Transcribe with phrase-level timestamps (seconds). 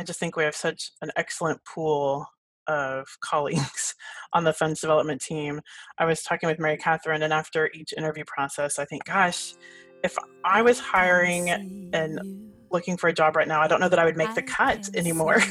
[0.00, 2.26] I just think we have such an excellent pool
[2.66, 3.94] of colleagues
[4.32, 5.60] on the funds development team.
[5.98, 9.52] I was talking with Mary Catherine, and after each interview process, I think, gosh,
[10.02, 11.50] if I was hiring
[11.92, 12.18] and
[12.70, 14.88] looking for a job right now, I don't know that I would make the cut
[14.94, 15.42] anymore.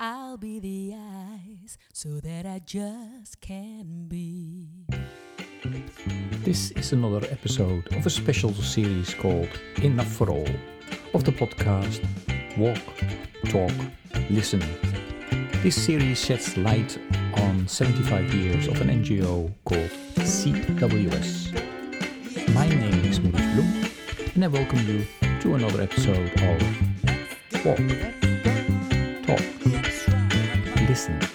[0.00, 4.86] I'll be the eyes so that I just can be.
[6.42, 9.50] This is another episode of a special series called
[9.82, 10.48] Enough for All
[11.14, 12.04] of the podcast
[12.56, 12.78] Walk,
[13.48, 13.72] Talk,
[14.28, 14.62] Listen.
[15.62, 16.98] This series sheds light
[17.34, 21.52] on 75 years of an NGO called CWS.
[22.54, 25.06] My name is Maurice Bloem and I welcome you
[25.40, 26.62] to another episode of
[27.64, 27.78] Walk,
[29.26, 29.42] Talk,
[30.88, 31.29] Listen.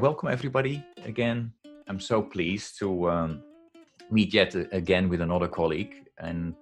[0.00, 1.52] Welcome everybody again.
[1.88, 3.42] I'm so pleased to um,
[4.12, 5.94] meet yet again with another colleague.
[6.18, 6.54] And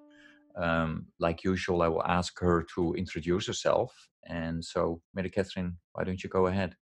[0.56, 3.94] um, like usual, I will ask her to introduce herself.
[4.26, 6.76] And so, Mary Catherine, why don't you go ahead?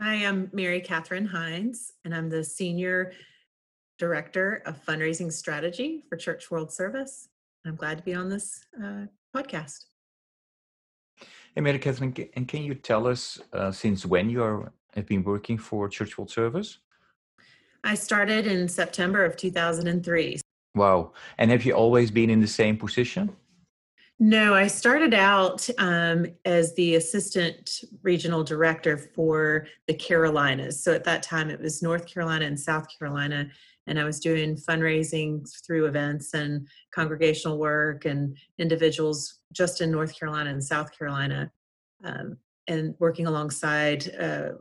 [0.00, 3.12] Hi, I'm Mary Catherine Hines, and I'm the Senior
[3.98, 7.28] Director of Fundraising Strategy for Church World Service.
[7.66, 9.06] I'm glad to be on this uh,
[9.36, 9.84] podcast.
[11.54, 15.22] Hey, Mary Catherine, and can you tell us uh, since when you are, have been
[15.22, 16.78] working for Church World Service?
[17.84, 20.40] I started in September of 2003.
[20.74, 21.12] Wow.
[21.38, 23.34] And have you always been in the same position?
[24.18, 30.84] No, I started out um, as the assistant regional director for the Carolinas.
[30.84, 33.50] So at that time, it was North Carolina and South Carolina
[33.90, 40.16] and I was doing fundraising through events and congregational work and individuals just in North
[40.16, 41.50] Carolina and South Carolina,
[42.04, 42.36] um,
[42.68, 44.52] and working alongside a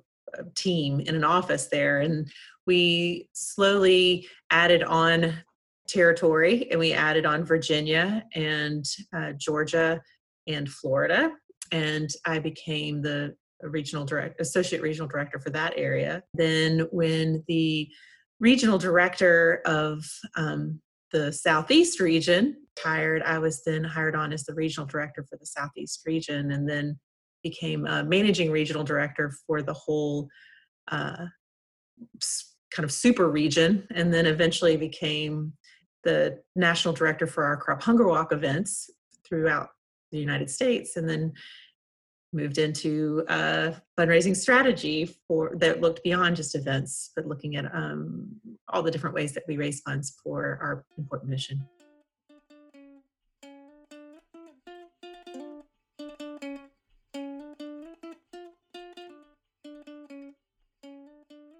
[0.55, 1.99] team in an office there.
[2.01, 2.29] And
[2.65, 5.33] we slowly added on
[5.87, 10.01] territory, and we added on Virginia and uh, Georgia
[10.47, 11.31] and Florida.
[11.71, 16.23] And I became the regional direct associate regional director for that area.
[16.33, 17.89] Then when the
[18.39, 20.79] regional director of um,
[21.11, 22.55] the Southeast region.
[22.79, 26.69] Hired, I was then hired on as the regional director for the Southeast region, and
[26.69, 26.97] then
[27.43, 30.27] became a managing regional director for the whole
[30.89, 31.25] uh,
[32.71, 35.53] kind of super region, and then eventually became
[36.03, 38.89] the national director for our Crop Hunger Walk events
[39.27, 39.69] throughout
[40.11, 41.33] the United States, and then
[42.31, 48.27] moved into a fundraising strategy for that looked beyond just events, but looking at um,
[48.67, 51.65] all the different ways that we raise funds for our important mission.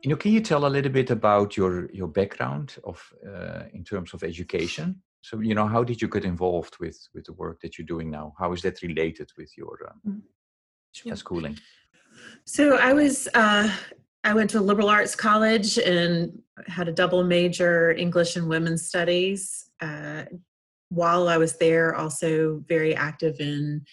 [0.09, 3.84] You know, can you tell a little bit about your your background of uh, in
[3.84, 5.03] terms of education?
[5.22, 8.09] So, you know, how did you get involved with with the work that you're doing
[8.09, 8.34] now?
[8.40, 10.19] How is that related with your um, mm-hmm
[10.94, 11.16] sure.
[11.16, 11.59] schooling?
[12.46, 13.69] So I was uh,
[14.24, 19.69] I went to liberal arts college and had a double major English and women's studies.
[19.80, 20.24] Uh,
[20.90, 23.86] while I was there, also very active in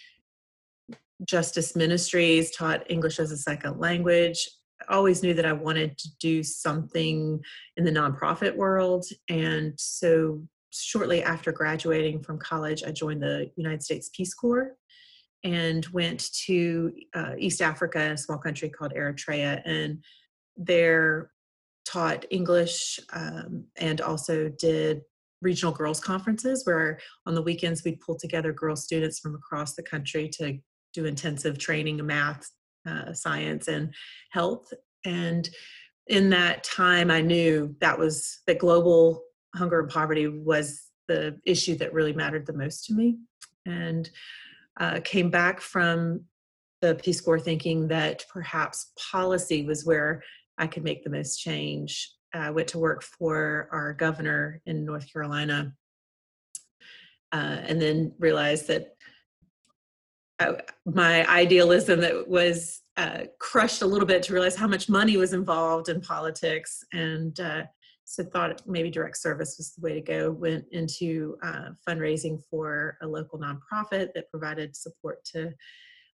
[1.27, 4.49] justice ministries, taught English as a second language.
[4.89, 7.43] Always knew that I wanted to do something
[7.77, 9.07] in the nonprofit world.
[9.29, 14.77] And so shortly after graduating from college, I joined the United States Peace Corps
[15.45, 20.03] and went to uh, East Africa, a small country called Eritrea, and
[20.57, 21.31] there
[21.87, 25.03] taught English um, and also did
[25.43, 29.83] regional girls conferences where on the weekends we'd pull together girl students from across the
[29.83, 30.59] country to
[30.93, 32.51] do intensive training in math,
[32.87, 33.93] uh, science, and
[34.31, 34.73] health.
[35.05, 35.49] And
[36.07, 39.23] in that time, I knew that was that global
[39.55, 43.19] hunger and poverty was the issue that really mattered the most to me.
[43.65, 44.09] And
[44.79, 46.25] uh, came back from
[46.83, 50.23] the Peace Corps thinking that perhaps policy was where
[50.59, 52.13] I could make the most change.
[52.35, 55.73] I went to work for our governor in North Carolina
[57.33, 58.96] uh, and then realized that
[60.39, 65.17] I, my idealism that was uh, crushed a little bit to realize how much money
[65.17, 67.63] was involved in politics and uh,
[68.05, 72.97] so thought maybe direct service was the way to go went into uh, fundraising for
[73.03, 75.53] a local nonprofit that provided support to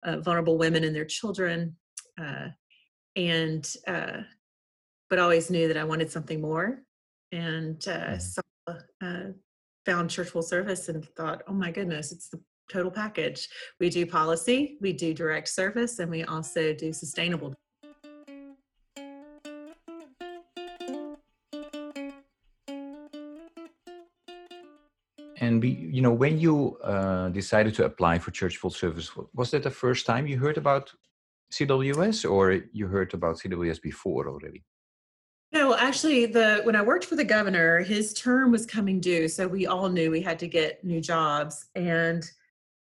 [0.05, 1.77] uh, vulnerable women and their children
[2.21, 2.49] uh,
[3.17, 4.19] and uh,
[5.09, 6.83] but always knew that I wanted something more.
[7.33, 8.23] And uh, Mhm.
[8.23, 8.43] saw,
[9.03, 9.33] uh,
[9.85, 12.41] found Church World Service and thought, oh my goodness, it's the
[12.71, 13.49] total package.
[13.79, 17.55] We do policy, we do direct service, and we also do sustainable.
[25.43, 29.51] And we, you know, when you uh, decided to apply for Church World Service, was
[29.51, 30.93] that the first time you heard about
[31.51, 34.63] CWS, or you heard about CWS before already?
[35.53, 39.49] No, actually, the when I worked for the governor, his term was coming due, so
[39.49, 41.67] we all knew we had to get new jobs.
[41.75, 42.31] And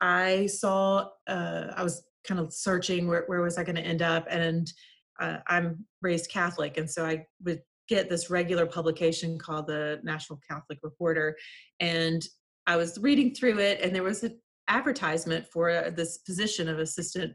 [0.01, 4.01] I saw, uh, I was kind of searching where, where was I going to end
[4.01, 4.71] up, and
[5.19, 10.39] uh, I'm raised Catholic, and so I would get this regular publication called the National
[10.49, 11.35] Catholic Reporter,
[11.79, 12.25] and
[12.67, 16.79] I was reading through it, and there was an advertisement for uh, this position of
[16.79, 17.33] assistant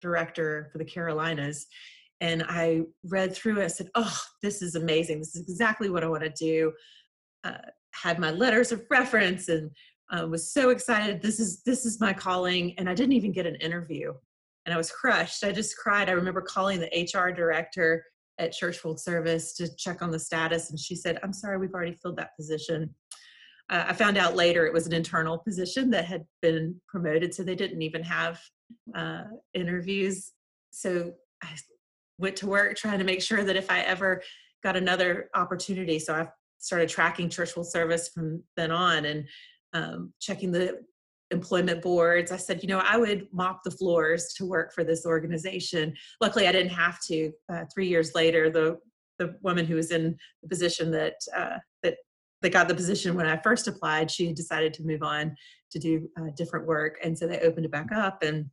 [0.00, 1.66] director for the Carolinas
[2.20, 3.64] and I read through it.
[3.64, 5.18] I said, "Oh, this is amazing!
[5.18, 6.72] This is exactly what I want to do."
[7.44, 7.58] Uh,
[7.92, 9.70] had my letters of reference and
[10.10, 11.20] uh, was so excited.
[11.20, 14.12] This is this is my calling, and I didn't even get an interview,
[14.64, 15.44] and I was crushed.
[15.44, 16.08] I just cried.
[16.08, 18.04] I remember calling the HR director
[18.38, 21.98] at Church Service to check on the status, and she said, "I'm sorry, we've already
[22.02, 22.94] filled that position."
[23.68, 27.42] Uh, I found out later it was an internal position that had been promoted, so
[27.42, 28.40] they didn't even have
[28.94, 29.24] uh,
[29.54, 30.32] interviews.
[30.70, 31.12] So
[31.42, 31.48] I
[32.18, 34.22] went to work trying to make sure that if I ever
[34.62, 36.28] got another opportunity, so I
[36.58, 39.26] started tracking church world service from then on and
[39.76, 40.80] um, checking the
[41.30, 42.30] employment boards.
[42.32, 45.94] I said, you know, I would mop the floors to work for this organization.
[46.20, 47.32] Luckily, I didn't have to.
[47.52, 48.78] Uh, three years later, the
[49.18, 51.96] the woman who was in the position that uh, that
[52.42, 55.34] that got the position when I first applied, she decided to move on
[55.72, 58.46] to do uh, different work, and so they opened it back up, and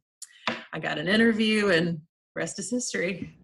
[0.74, 2.00] I got an interview, and
[2.36, 3.43] rest is history.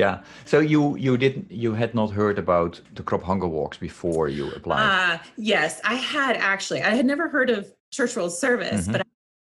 [0.00, 0.22] Yeah.
[0.46, 4.44] So you you didn't you had not heard about the crop hunger walks before you
[4.58, 4.80] applied.
[4.82, 6.80] Ah, yes, I had actually.
[6.90, 7.60] I had never heard of
[7.96, 8.92] Church World Service, Mhm.
[8.92, 9.00] but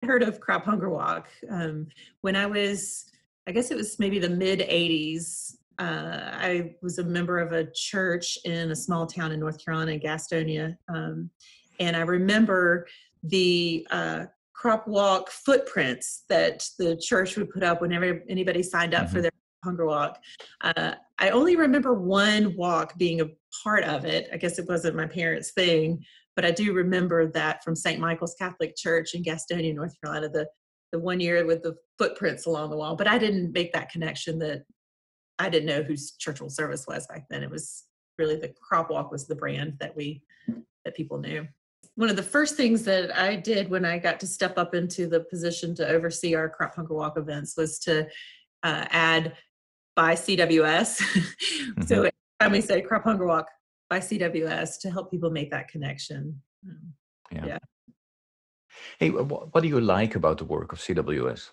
[0.03, 1.87] I heard of Crop Hunger Walk um,
[2.21, 3.05] when I was.
[3.47, 5.57] I guess it was maybe the mid '80s.
[5.79, 6.19] Uh,
[6.49, 10.77] I was a member of a church in a small town in North Carolina, Gastonia,
[10.95, 11.15] um,
[11.79, 12.85] and I remember
[13.35, 14.25] the uh,
[14.59, 19.23] crop walk footprints that the church would put up whenever anybody signed up for Mhm.
[19.23, 19.31] their
[19.63, 20.21] hunger walk.
[20.61, 23.29] Uh, I only remember one walk being a
[23.63, 24.29] part of it.
[24.33, 26.03] I guess it wasn't my parents' thing,
[26.35, 27.99] but I do remember that from St.
[27.99, 30.47] Michael's Catholic Church in Gastonia, North Carolina, the
[30.91, 32.95] the one year with the footprints along the wall.
[32.95, 34.63] But I didn't make that connection that
[35.39, 37.43] I didn't know whose Church World Service was back then.
[37.43, 37.85] It was
[38.17, 40.21] really the crop walk was the brand that we
[40.85, 41.47] that people knew.
[41.95, 45.07] One of the first things that I did when I got to step up into
[45.07, 48.07] the position to oversee our crop hunger walk events was to
[48.63, 49.35] uh, add
[49.95, 51.01] by CWS.
[51.87, 53.47] so every time we say crop hunger walk
[53.89, 56.41] by CWS to help people make that connection.
[56.67, 56.93] Um,
[57.31, 57.45] yeah.
[57.45, 57.57] yeah.
[58.99, 61.49] Hey, wh- what do you like about the work of CWS?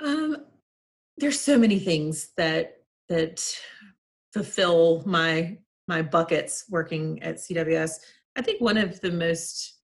[0.00, 0.36] Um,
[1.16, 2.76] there's so many things that
[3.08, 3.44] that
[4.32, 7.92] fulfill my my buckets working at CWS.
[8.36, 9.80] I think one of the most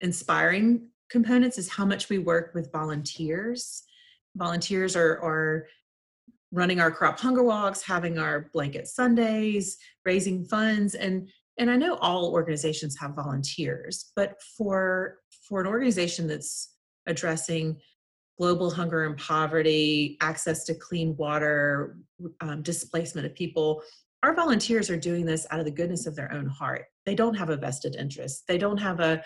[0.00, 3.84] inspiring components is how much we work with volunteers.
[4.36, 5.66] Volunteers are are
[6.52, 11.96] running our crop hunger walks, having our blanket Sundays, raising funds, and and I know
[11.96, 16.74] all organizations have volunteers, but for for an organization that's
[17.06, 17.80] addressing
[18.38, 21.96] global hunger and poverty, access to clean water,
[22.40, 23.82] um, displacement of people.
[24.22, 26.86] Our volunteers are doing this out of the goodness of their own heart.
[27.06, 28.44] They don't have a vested interest.
[28.48, 29.22] They don't have a,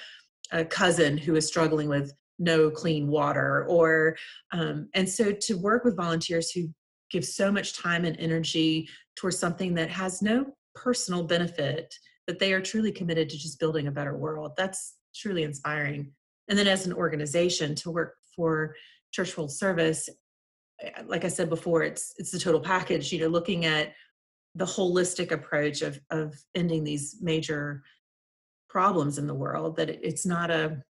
[0.53, 4.17] a cousin who is struggling with no clean water, or
[4.53, 6.69] um, and so to work with volunteers who
[7.11, 11.95] give so much time and energy towards something that has no personal benefit,
[12.27, 14.53] that they are truly committed to just building a better world.
[14.57, 16.13] That's truly inspiring.
[16.49, 18.75] And then as an organization to work for
[19.13, 20.09] church world service
[21.07, 23.93] like i said before it's it's the total package you know looking at
[24.55, 27.83] the holistic approach of of ending these major
[28.69, 30.83] problems in the world that it's not a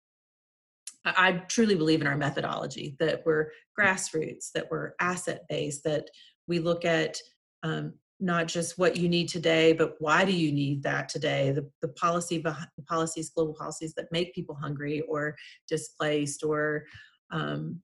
[1.17, 6.09] I truly believe in our methodology that we're grassroots, that we're asset based, that
[6.47, 7.19] we look at
[7.63, 11.53] um, not just what you need today, but why do you need that today?
[11.53, 15.37] The, the policy behind policies, global policies that make people hungry or
[15.69, 16.85] displaced or
[17.31, 17.81] um,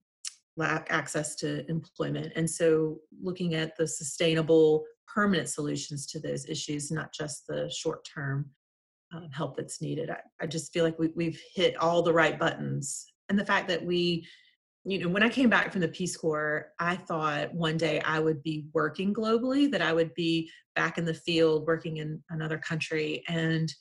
[0.57, 2.33] lack access to employment.
[2.35, 8.05] And so looking at the sustainable permanent solutions to those issues, not just the short
[8.05, 8.49] term
[9.13, 10.09] um, help that's needed.
[10.09, 13.05] I, I just feel like we, we've hit all the right buttons.
[13.29, 14.27] And the fact that we,
[14.83, 18.19] you know, when I came back from the Peace Corps, I thought one day I
[18.19, 22.57] would be working globally, that I would be back in the field working in another
[22.57, 23.23] country.
[23.27, 23.73] And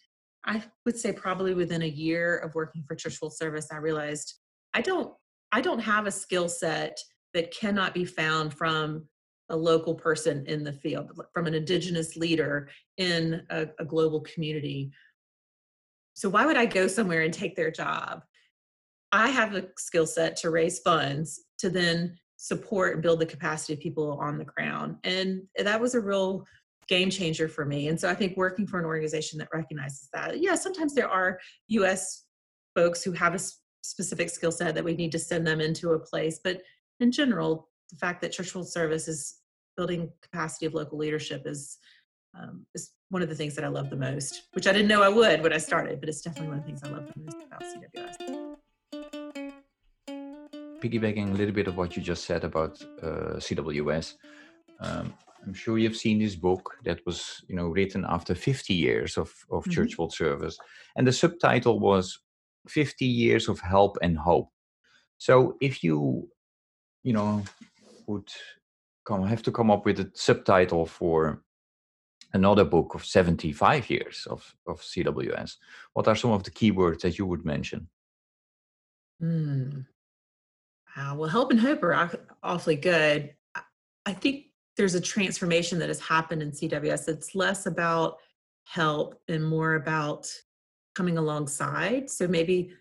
[0.47, 4.35] I would say probably within a year of working for Church Service, I realized
[4.73, 5.13] I don't
[5.53, 6.99] I don't have a skill set
[7.33, 9.07] that cannot be found from
[9.51, 14.91] a local person in the field, from an indigenous leader in a, a global community.
[16.15, 18.23] So why would I go somewhere and take their job?
[19.14, 23.73] I have a skill set to raise funds to then support and build the capacity
[23.73, 24.97] of people on the ground.
[25.04, 26.44] And that was a real
[26.88, 27.87] game changer for me.
[27.87, 31.38] And so I think working for an organization that recognizes that, yeah, sometimes there are
[31.68, 32.25] US
[32.75, 33.40] folks who have a
[33.83, 36.40] specific skill set that we need to send them into a place.
[36.42, 36.62] But
[36.99, 39.37] in general, the fact that church world service is
[39.76, 41.78] building capacity of local leadership is
[42.37, 45.04] um, is one of the things that I love the most, which I didn't know
[45.04, 47.21] I would when I started, but it's definitely one of the things I love the
[47.21, 48.44] most about CWS.
[50.85, 54.17] Piggybacking a little bit of what you just said about uh, CWS,
[54.81, 59.17] um, I'm sure you've seen this book that was, you know, written after 50 years
[59.17, 59.71] of, of mm-hmm.
[59.71, 60.59] church world service,
[60.97, 62.19] and the subtitle was
[62.69, 64.50] 50 years of help and hope.
[65.17, 66.29] So if you,
[67.03, 67.43] you know,
[68.07, 68.29] would
[69.07, 71.43] come have to come up with a subtitle for
[72.35, 75.57] another book of 75 years of, of CWS,
[75.95, 77.88] what are some of the keywords that you would mention?
[79.19, 79.81] Hmm.
[80.97, 82.11] Uh, well, help and hope are
[82.43, 83.35] awfully good.
[84.07, 84.47] I think
[84.77, 87.09] there's a transformation that has happened in CWS.
[87.09, 88.19] It's less about
[88.65, 90.31] help and more about
[90.95, 92.09] coming alongside.
[92.11, 92.73] So maybe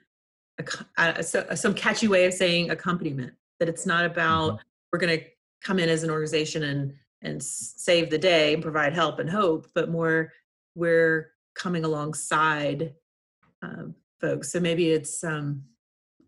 [0.60, 0.64] a,
[0.98, 3.34] a, a, some catchy way of saying accompaniment.
[3.60, 4.64] That it's not about mm-hmm.
[4.92, 5.26] we're going to
[5.64, 9.68] come in as an organization and and save the day and provide help and hope,
[9.74, 10.34] but more
[10.76, 12.94] we're coming alongside
[13.62, 14.52] um, folks.
[14.52, 15.64] So maybe it's um,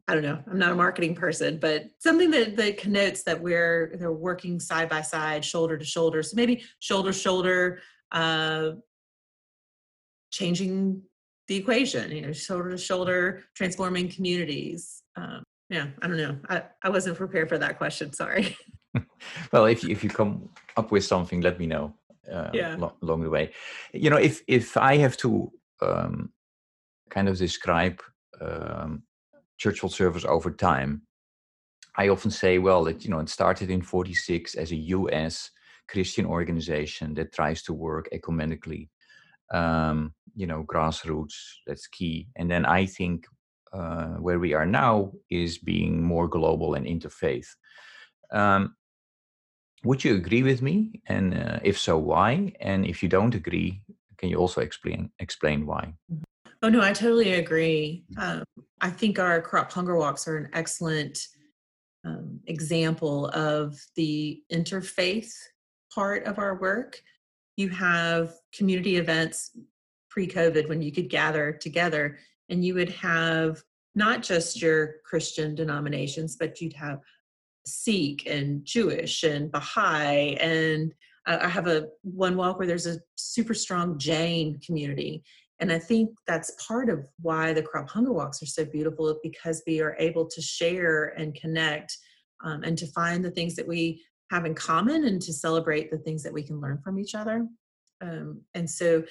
[0.08, 0.40] I don't know.
[0.50, 4.88] I'm not a marketing person, but something that that connotes that we're they're working side
[4.88, 6.22] by side, shoulder to shoulder.
[6.22, 7.80] So maybe shoulder shoulder,
[8.12, 8.72] uh,
[10.32, 11.02] changing
[11.48, 12.12] the equation.
[12.12, 15.02] You know, shoulder to shoulder, transforming communities.
[15.16, 16.38] Um, yeah, I don't know.
[16.50, 18.14] I, I wasn't prepared for that question.
[18.14, 18.56] Sorry.
[19.52, 21.96] well, if you, if you come up with something, let me know.
[22.32, 22.76] Uh, yeah.
[22.78, 23.52] Lo- along the way,
[23.94, 26.32] you know, if if I have to um,
[27.10, 28.02] kind of describe
[28.42, 29.04] um,
[29.66, 31.02] church world service over time,
[31.98, 35.50] I often say, well, it you know, it started in '46 as a U.S.
[35.88, 38.90] Christian organization that tries to work ecumenically.
[39.52, 41.36] Um, you know, grassroots.
[41.66, 42.28] That's key.
[42.36, 43.26] And then I think
[43.74, 47.48] uh, where we are now is being more global and interfaith.
[48.32, 48.76] Um,
[49.84, 51.02] would you agree with me?
[51.08, 52.54] And uh, if so, why?
[52.60, 53.82] And if you don't agree,
[54.18, 55.94] can you also explain explain why?
[56.66, 58.06] Oh no, I totally agree.
[58.18, 58.44] Um,
[58.82, 61.28] I think our crop hunger walks are an excellent
[62.04, 65.32] um, example of the interfaith
[65.94, 67.00] part of our work.
[67.56, 69.52] You have community events
[70.10, 72.18] pre-COVID when you could gather together,
[72.50, 73.62] and you would have
[73.94, 77.00] not just your Christian denominations, but you'd have
[77.68, 80.96] Sikh and Jewish and Baha'i and
[81.28, 85.24] I have a one walk where there's a super strong Jain community.
[85.66, 89.64] And I think that's part of why the crop hunger walks are so beautiful because
[89.66, 91.98] we are able to share and connect
[92.44, 95.98] um, and to find the things that we have in common and to celebrate the
[95.98, 97.48] things that we can learn from each other.
[98.00, 99.04] Um, and so,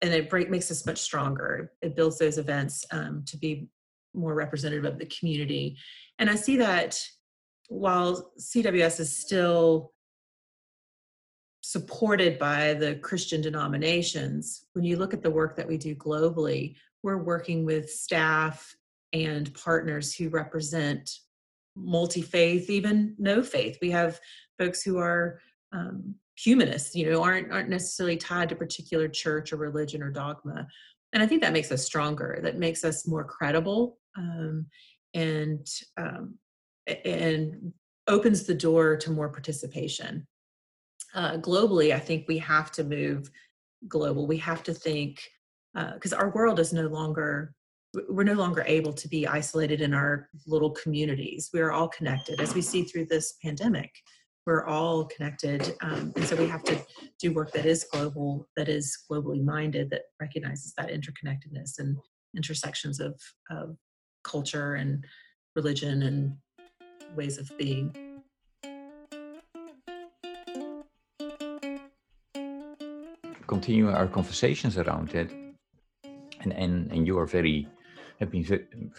[0.00, 1.72] and it break, makes us much stronger.
[1.82, 3.66] It builds those events um, to be
[4.14, 5.78] more representative of the community.
[6.20, 6.96] And I see that
[7.70, 9.90] while CWS is still
[11.68, 16.74] supported by the Christian denominations, when you look at the work that we do globally,
[17.02, 18.74] we're working with staff
[19.12, 21.10] and partners who represent
[21.76, 23.76] multi faith, even no faith.
[23.82, 24.18] We have
[24.58, 25.40] folks who are
[25.72, 30.66] um, humanists, you know, aren't aren't necessarily tied to particular church or religion or dogma,
[31.12, 32.40] and I think that makes us stronger.
[32.42, 34.64] That makes us more credible, um,
[35.12, 35.66] and
[35.98, 36.38] um,
[37.04, 37.74] and
[38.06, 40.26] opens the door to more participation.
[41.14, 43.30] Uh, globally, I think we have to move
[43.86, 44.26] global.
[44.26, 45.20] We have to think
[45.94, 47.54] because uh, our world is no longer
[48.08, 51.50] we're no longer able to be isolated in our little communities.
[51.52, 53.90] We are all connected, as we see through this pandemic.
[54.46, 56.78] We're all connected, um, and so we have to
[57.20, 61.96] do work that is global, that is globally minded, that recognizes that interconnectedness and
[62.36, 63.76] intersections of, of
[64.24, 65.04] culture and
[65.54, 66.36] religion and
[67.14, 68.07] ways of being.
[73.48, 75.30] Continue our conversations around it.
[76.40, 77.68] and and and you are very
[78.20, 78.44] have been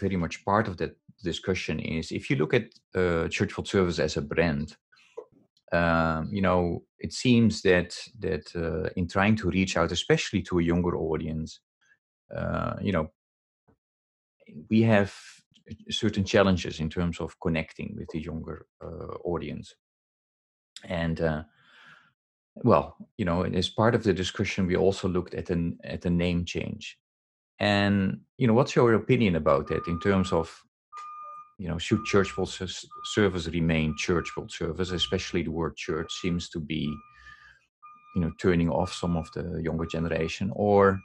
[0.00, 2.64] very much part of that discussion is if you look at
[2.94, 4.76] uh, church world service as a brand
[5.72, 10.58] um, you know it seems that that uh, in trying to reach out especially to
[10.58, 11.60] a younger audience
[12.36, 13.10] uh, you know
[14.70, 15.14] we have
[15.90, 19.74] certain challenges in terms of connecting with the younger uh, audience
[20.84, 21.42] and uh,
[22.56, 26.10] well you know as part of the discussion we also looked at an at a
[26.10, 26.98] name change.
[27.58, 30.62] And you know what's your opinion about that in terms of
[31.58, 32.48] you know should church world
[33.04, 34.90] service remain church world service?
[34.90, 36.92] Especially the word church seems to be
[38.14, 40.98] you know turning off some of the younger generation or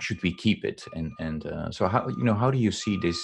[0.00, 0.84] should we keep it?
[0.94, 3.20] And and uh, so how you know how do you see this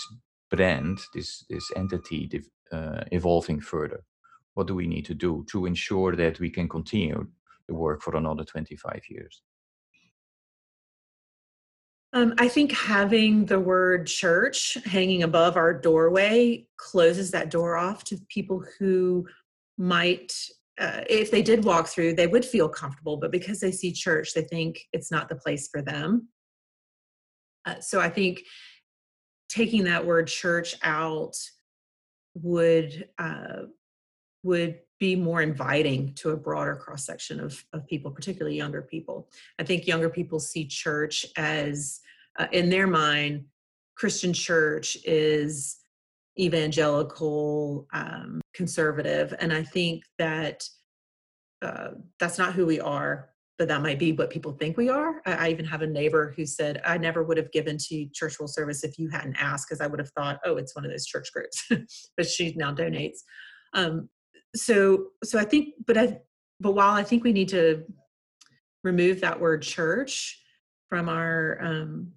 [0.51, 2.29] brand this this entity
[2.73, 4.05] uh, evolving further
[4.55, 7.27] what do we need to do to ensure that we can continue
[7.69, 9.43] the work for another 25 years
[12.15, 18.05] um, I think having the word church hanging above our doorway closes that door off
[18.05, 19.27] to people who
[19.79, 20.33] might,
[20.79, 24.33] uh, if they did walk through, they would feel comfortable, but because they see church,
[24.33, 26.29] they think it's not the place for them.
[27.67, 28.43] Uh, so I think
[29.49, 31.35] taking that word church out
[32.35, 33.63] would uh,
[34.45, 39.29] would be more inviting to a broader cross section of, of people, particularly younger people.
[39.59, 42.01] I think younger people see church as,
[42.39, 43.47] uh, in their mind,
[43.97, 45.79] Christian church is
[46.39, 50.65] evangelical, um, conservative, and I think that
[51.63, 55.23] uh, that's not who we are but that might be what people think we are.
[55.27, 58.51] I, even have a neighbor who said, I never would have given to church world
[58.51, 61.07] service if you hadn't asked, because I would have thought, oh, it's one of those
[61.07, 61.65] church groups.
[62.17, 63.19] but she now donates.
[63.73, 64.09] Um,
[64.55, 66.21] so, so I think, but I,
[66.61, 67.85] but while I think we need to
[68.83, 70.41] remove that word church
[70.89, 72.13] from our um,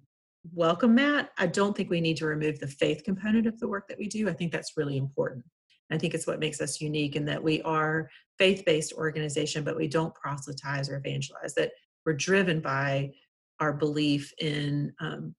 [0.54, 3.88] welcome mat, I don't think we need to remove the faith component of the work
[3.88, 4.28] that we do.
[4.28, 5.44] I think that's really important.
[5.90, 9.88] I think it's what makes us unique in that we are faith-based organization, but we
[9.88, 11.54] don't proselytize or evangelize.
[11.54, 11.72] That
[12.04, 13.12] we're driven by
[13.58, 15.34] our belief in um,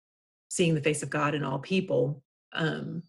[0.49, 2.23] seeing the face of God in all people.
[2.53, 3.03] Um,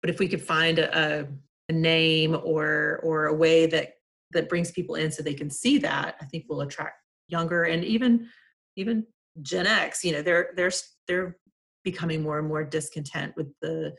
[0.00, 1.26] but if we could find a, a
[1.72, 3.94] name or or a way that
[4.32, 6.96] that brings people in so they can see that, I think we'll attract
[7.28, 8.28] younger and even
[8.76, 9.06] even
[9.42, 10.04] Gen X.
[10.04, 10.72] You know, they're they're
[11.08, 11.36] they're
[11.84, 13.94] becoming more and more discontent with the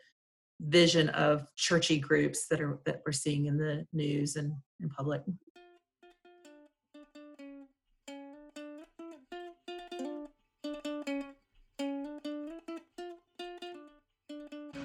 [0.61, 5.21] vision of churchy groups that are that we're seeing in the news and in public.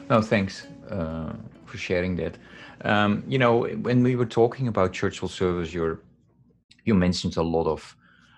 [0.08, 1.32] No, thanks uh,
[1.70, 2.38] for sharing that.
[2.84, 5.98] Um, you know, when we were talking about church world service, you
[6.84, 7.96] you mentioned a lot of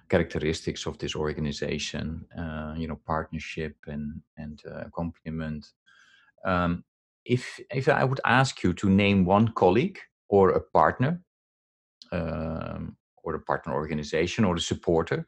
[0.08, 2.26] characteristics of this organization.
[2.38, 5.72] Uh, you know, partnership and and uh, accompaniment.
[6.44, 6.84] Um,
[7.24, 11.20] if if I would ask you to name one colleague or a partner,
[12.12, 15.26] um, or a partner organization or a supporter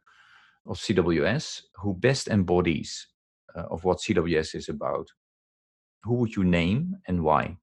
[0.67, 3.09] of CWS who best embodies
[3.57, 5.09] uh, of what CWS is about,
[6.03, 7.57] who would you name and why?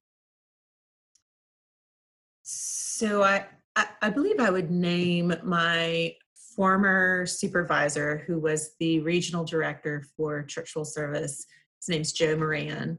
[2.53, 6.13] So I, I, I believe I would name my
[6.55, 11.45] former supervisor who was the regional director for Church World Service.
[11.79, 12.97] His name's Joe Moran.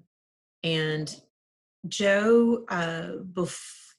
[0.64, 1.14] And
[1.86, 3.92] Joe, uh, bef-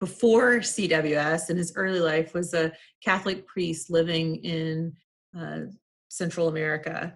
[0.00, 2.72] before CWS in his early life, was a
[3.04, 4.94] Catholic priest living in
[5.38, 5.60] uh,
[6.08, 7.14] Central America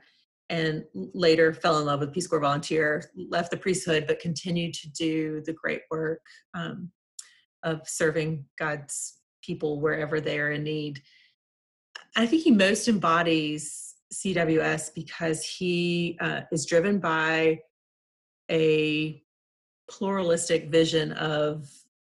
[0.50, 4.90] and later fell in love with Peace Corps volunteer, left the priesthood, but continued to
[4.90, 6.20] do the great work
[6.55, 6.90] um,
[7.62, 11.03] of serving God's people wherever they are in need.
[12.16, 17.61] I think he most embodies CWS because he uh, is driven by
[18.51, 19.23] a
[19.88, 21.68] pluralistic vision of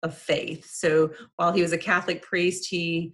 [0.03, 0.65] of faith.
[0.65, 3.13] So while he was a Catholic priest, he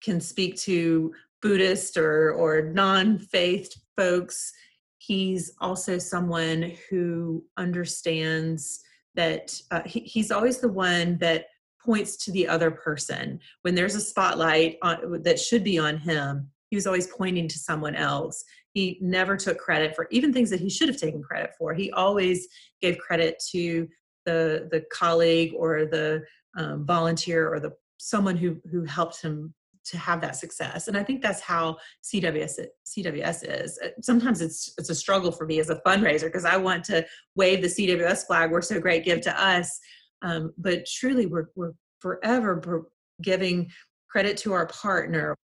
[0.00, 4.52] can speak to Buddhist or or non-faith folks.
[4.98, 8.80] He's also someone who understands
[9.18, 11.44] that uh, he, he's always the one that
[11.84, 13.38] points to the other person.
[13.62, 17.58] When there's a spotlight on, that should be on him he was always pointing to
[17.58, 18.44] someone else.
[18.74, 21.74] He never took credit for even things that he should have taken credit for.
[21.74, 22.48] He always
[22.80, 23.88] gave credit to
[24.26, 26.22] the the colleague or the
[26.56, 29.54] um, volunteer or the someone who who helped him
[29.88, 33.78] to have that success and i think that's how cws cws is.
[33.84, 37.04] Uh, sometimes it's it's a struggle for me as a fundraiser because i want to
[37.34, 39.80] wave the cws flag we're so great give to us.
[40.22, 42.88] Um, but truly we're we're forever
[43.22, 43.70] giving
[44.10, 45.34] credit to our partner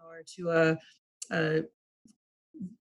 [0.00, 0.78] or to a,
[1.32, 1.62] a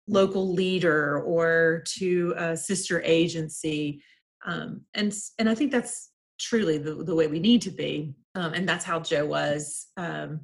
[0.08, 4.02] local leader or to a sister agency.
[4.46, 8.14] Um, and and i think that's truly the, the way we need to be.
[8.36, 10.42] Um, and that's how joe was um,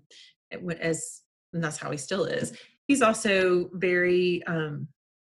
[0.79, 1.21] as
[1.53, 2.53] and that's how he still is.
[2.87, 4.87] He's also very um,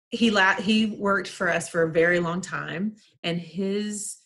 [0.09, 4.17] he la- he worked for us for a very long time and his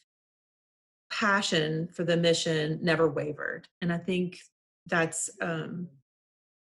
[1.11, 3.67] passion for the mission never wavered.
[3.81, 4.39] And i think
[4.87, 5.87] that's um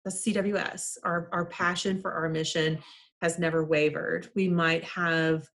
[0.04, 2.78] that's cws our our passion for our mission
[3.22, 4.28] has never wavered.
[4.34, 5.46] We might have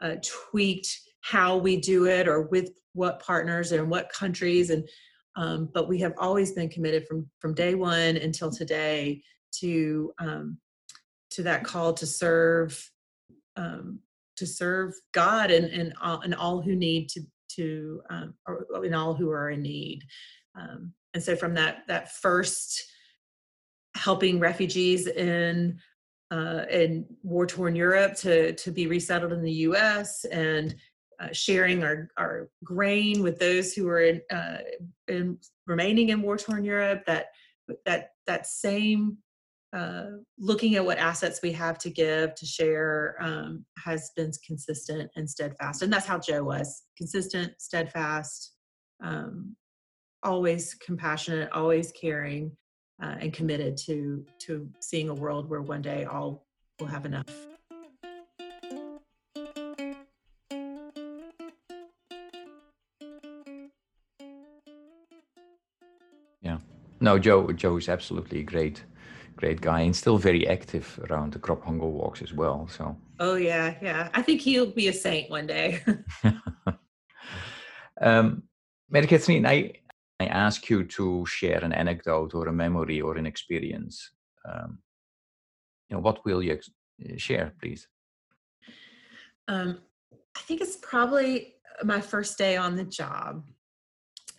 [0.00, 4.88] uh, tweaked how we do it or with what partners and what countries and
[5.36, 10.58] um, but we have always been committed from from day one until today to um,
[11.30, 12.90] to that call to serve
[13.56, 14.00] um,
[14.36, 17.22] to serve God and and all, and all who need to
[17.56, 20.02] to um, or in all who are in need.
[20.58, 22.84] Um, and so from that that first
[23.96, 25.78] helping refugees in
[26.30, 30.24] uh, in war torn Europe to to be resettled in the U.S.
[30.26, 30.74] and
[31.20, 34.58] uh, sharing our, our grain with those who are in, uh,
[35.08, 37.02] in remaining in war torn Europe.
[37.06, 37.26] That
[37.84, 39.18] that that same
[39.72, 40.06] uh,
[40.38, 45.30] looking at what assets we have to give to share um, has been consistent and
[45.30, 48.54] steadfast and that's how joe was consistent steadfast
[49.02, 49.54] um,
[50.24, 52.50] always compassionate always caring
[53.00, 56.46] uh, and committed to to seeing a world where one day all
[56.80, 57.49] will have enough
[67.00, 68.84] no joe joe is absolutely a great
[69.40, 72.68] great guy and still very active around the crop hunger walks as well.
[72.68, 72.96] So.
[73.18, 74.10] Oh yeah, yeah.
[74.14, 75.82] I think he'll be a saint one day.
[78.00, 78.42] um,
[78.90, 79.72] Mary Catherine, I
[80.20, 84.12] I ask you to share an anecdote or a memory or an experience.
[84.44, 84.78] Um,
[85.88, 86.70] you know, what will you ex-
[87.16, 87.88] share, please?
[89.48, 89.78] Um,
[90.36, 93.44] I think it's probably my first day on the job.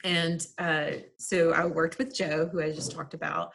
[0.04, 3.52] And uh, so I worked with Joe, who I just talked about,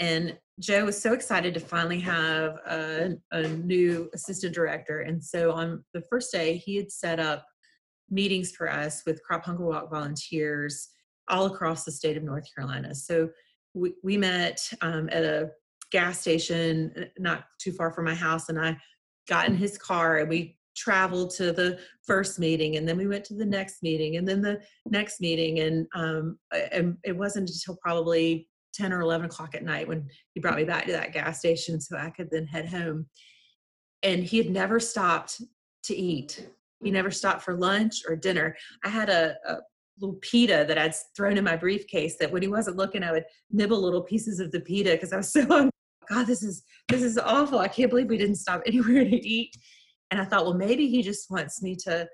[0.00, 5.00] and Joe was so excited to finally have a, a, new assistant director.
[5.00, 7.44] And so on the first day, he had set up
[8.10, 10.88] meetings for us with Crop Hunger Walk volunteers
[11.28, 12.94] all across the state of North Carolina.
[12.94, 13.30] So
[13.72, 15.50] we, we met um, at a
[15.90, 18.76] gas station not too far from my house, and I
[19.28, 23.24] got in his car and we traveled to the first meeting and then we went
[23.24, 26.38] to the next meeting and then the next meeting and um,
[26.72, 30.64] and it wasn't until probably 10 or 11 o'clock at night when he brought me
[30.64, 33.06] back to that gas station so I could then head home.
[34.02, 35.40] And he had never stopped
[35.84, 36.48] to eat.
[36.82, 38.56] He never stopped for lunch or dinner.
[38.84, 39.56] I had a, a
[39.98, 43.24] little pita that I'd thrown in my briefcase that when he wasn't looking, I would
[43.50, 45.70] nibble little pieces of the pita because I was so hungry.
[46.10, 47.58] God, this is this is awful.
[47.60, 49.56] I can't believe we didn't stop anywhere to eat.
[50.10, 52.06] And I thought, well, maybe he just wants me to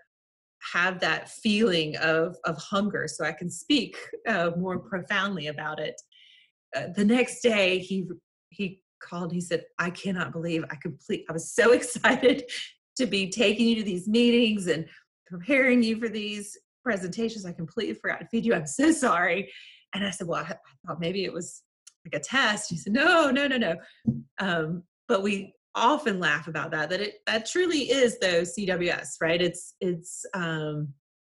[0.72, 3.96] have that feeling of of hunger so I can speak
[4.28, 6.00] uh, more profoundly about it.
[6.76, 8.06] Uh, the next day he
[8.50, 12.44] he called he said i cannot believe i complete i was so excited
[12.96, 14.86] to be taking you to these meetings and
[15.26, 17.46] preparing you for these presentations.
[17.46, 18.54] I completely forgot to feed you.
[18.54, 19.50] I'm so sorry.
[19.94, 21.62] And i said well i, I thought maybe it was
[22.04, 22.70] like a test.
[22.70, 23.76] He said no no no no.
[24.38, 29.40] Um, but we often laugh about that that it that truly is though cws right?
[29.40, 30.92] It's it's um,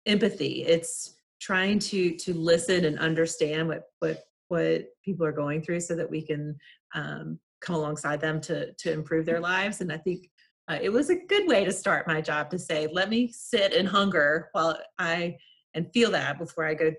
[0.05, 0.63] empathy.
[0.63, 5.95] It's trying to to listen and understand what what what people are going through so
[5.95, 6.55] that we can
[6.93, 9.81] um, come alongside them to to improve their lives.
[9.81, 10.29] And i think
[10.69, 13.73] uh, it was a good way to start my job to say let me sit
[13.73, 15.35] in hunger while i
[15.73, 16.91] and feel that before i go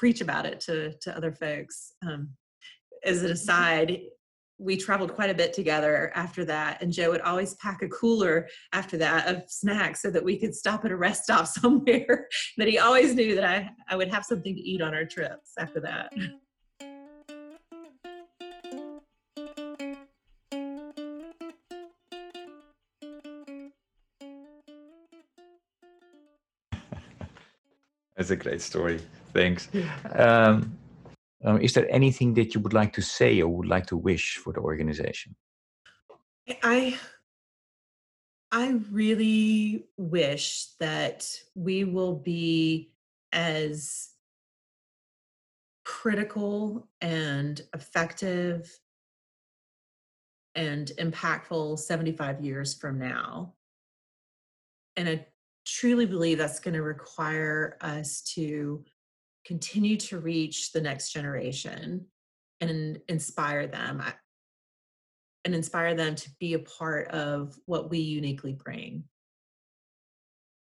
[0.00, 1.92] preach about it to to other folks.
[2.06, 2.30] Um,
[3.04, 3.98] as an aside
[4.60, 8.46] we traveled quite a bit together after that and joe would always pack a cooler
[8.72, 12.68] after that of snacks so that we could stop at a rest stop somewhere that
[12.68, 15.80] he always knew that i i would have something to eat on our trips after
[15.80, 16.12] that
[28.20, 29.00] That's a great story.
[29.32, 29.70] Thanks.
[30.12, 30.76] Um,
[31.44, 34.36] um, is there anything that you would like to say or would like to wish
[34.36, 35.34] for the organization?
[36.62, 36.98] I
[38.52, 41.24] I really wish that
[41.54, 42.90] we will be
[43.32, 44.08] as
[45.84, 48.80] critical and effective
[50.56, 53.54] and impactful 75 years from now.
[54.96, 55.26] And I
[55.64, 58.84] truly believe that's going to require us to
[59.46, 62.06] continue to reach the next generation
[62.60, 64.02] and inspire them.
[65.44, 69.04] And inspire them to be a part of what we uniquely bring.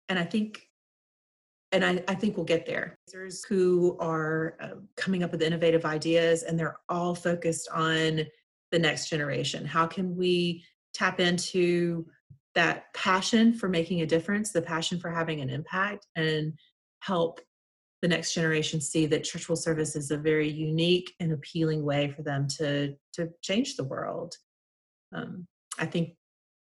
[0.09, 0.67] And I think
[1.73, 2.99] and I, I, think we'll get there.
[3.49, 8.21] Who are uh, coming up with innovative ideas, and they're all focused on
[8.71, 9.65] the next generation.
[9.65, 12.05] How can we tap into
[12.53, 16.53] that passion for making a difference, the passion for having an impact, and
[16.99, 17.41] help
[18.03, 22.09] the next generation see that church world service is a very unique and appealing way
[22.09, 24.35] for them to to change the world.
[25.15, 25.47] Um,
[25.79, 26.17] I think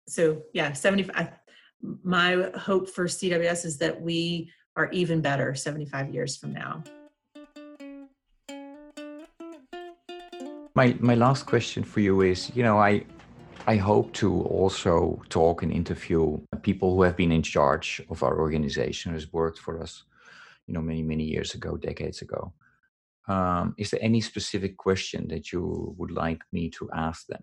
[0.06, 0.42] so.
[0.52, 1.30] Yeah, seventy five.
[2.04, 6.82] My hope for CWS is that we are even better 75 years from now.
[10.76, 13.04] My my last question for you is, you know, I
[13.66, 18.38] I hope to also talk and interview people who have been in charge of our
[18.38, 20.04] organization, who has worked for us,
[20.66, 22.52] you know, many many years ago, decades ago.
[23.26, 27.42] Um, is there any specific question that you would like me to ask them?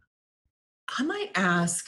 [1.00, 1.88] I might ask.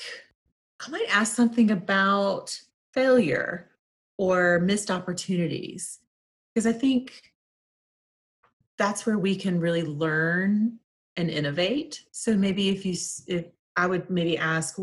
[0.86, 2.60] I might ask something about
[2.94, 3.70] failure
[4.18, 6.00] or missed opportunities
[6.54, 7.34] because i think
[8.78, 10.78] that's where we can really learn
[11.18, 12.96] and innovate so maybe if you
[13.28, 14.78] if i would maybe ask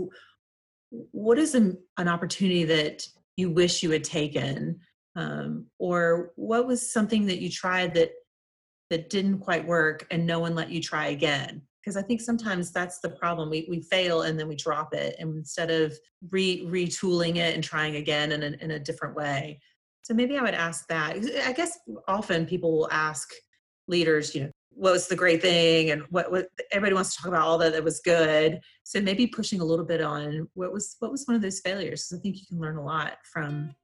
[1.12, 4.78] what is an, an opportunity that you wish you had taken
[5.16, 8.12] um, or what was something that you tried that
[8.90, 12.72] that didn't quite work and no one let you try again because I think sometimes
[12.72, 13.50] that's the problem.
[13.50, 15.96] We we fail and then we drop it and instead of
[16.30, 19.60] re retooling it and trying again in a, in a different way.
[20.02, 21.16] So maybe I would ask that.
[21.46, 23.30] I guess often people will ask
[23.86, 27.28] leaders, you know, what was the great thing and what, what everybody wants to talk
[27.28, 28.60] about all that that was good.
[28.84, 32.06] So maybe pushing a little bit on what was what was one of those failures.
[32.06, 33.74] Because I think you can learn a lot from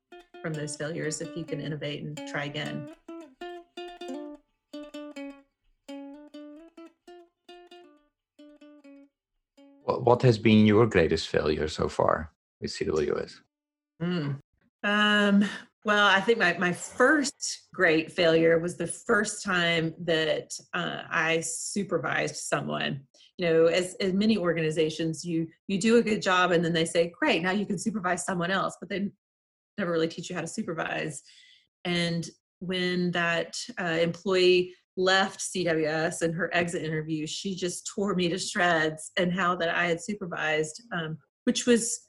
[0.46, 2.88] from those failures if you can innovate and try again.
[9.84, 12.30] what has been your greatest failure so far
[12.60, 13.40] with CWS?
[14.00, 14.38] Mm.
[14.84, 15.44] Um,
[15.84, 21.40] well, I think my, my first great failure was the first time that uh, I
[21.40, 23.00] supervised someone.
[23.36, 26.84] You know, as, as many organizations, you you do a good job, and then they
[26.84, 29.10] say, "Great, now you can supervise someone else," but they
[29.78, 31.22] never really teach you how to supervise.
[31.84, 32.28] And
[32.60, 38.38] when that uh, employee left CWS and her exit interview, she just tore me to
[38.38, 42.08] shreds and how that I had supervised, um, which was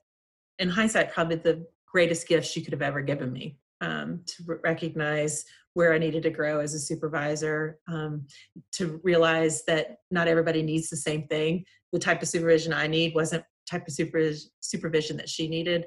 [0.60, 5.46] in hindsight probably the greatest gift she could have ever given me um, to recognize
[5.74, 8.26] where I needed to grow as a supervisor, um,
[8.74, 11.66] to realize that not everybody needs the same thing.
[11.94, 15.86] The type of supervision I need wasn't type of supervision, supervision that she needed.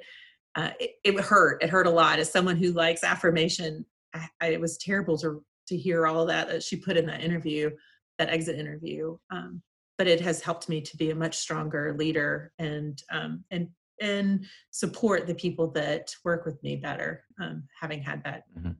[0.54, 1.62] Uh, it, it hurt.
[1.62, 2.18] It hurt a lot.
[2.18, 3.84] As someone who likes affirmation,
[4.14, 7.22] I, I, it was terrible to to hear all that that she put in that
[7.22, 7.70] interview,
[8.18, 9.16] that exit interview.
[9.30, 9.62] Um,
[9.96, 13.68] but it has helped me to be a much stronger leader and um, and
[14.00, 18.70] and support the people that work with me better, um, having had that mm-hmm.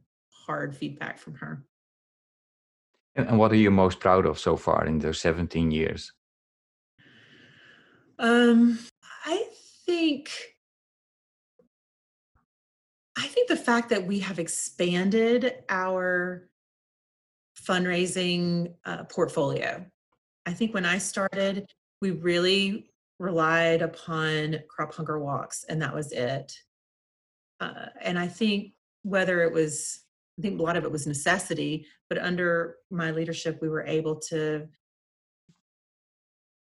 [0.47, 1.63] hard feedback from her.
[3.15, 6.13] And what are you most proud of so far in those 17 years?
[8.19, 8.79] Um,
[9.25, 9.47] I
[9.85, 10.31] think
[13.21, 16.49] I think the fact that we have expanded our
[17.61, 19.85] fundraising uh, portfolio.
[20.47, 21.67] I think when I started,
[22.01, 26.51] we really relied upon crop hunger walks, and that was it.
[27.61, 30.01] Uh, and I think whether it was,
[30.39, 34.17] I think a lot of it was necessity, but under my leadership, we were able
[34.31, 34.67] to.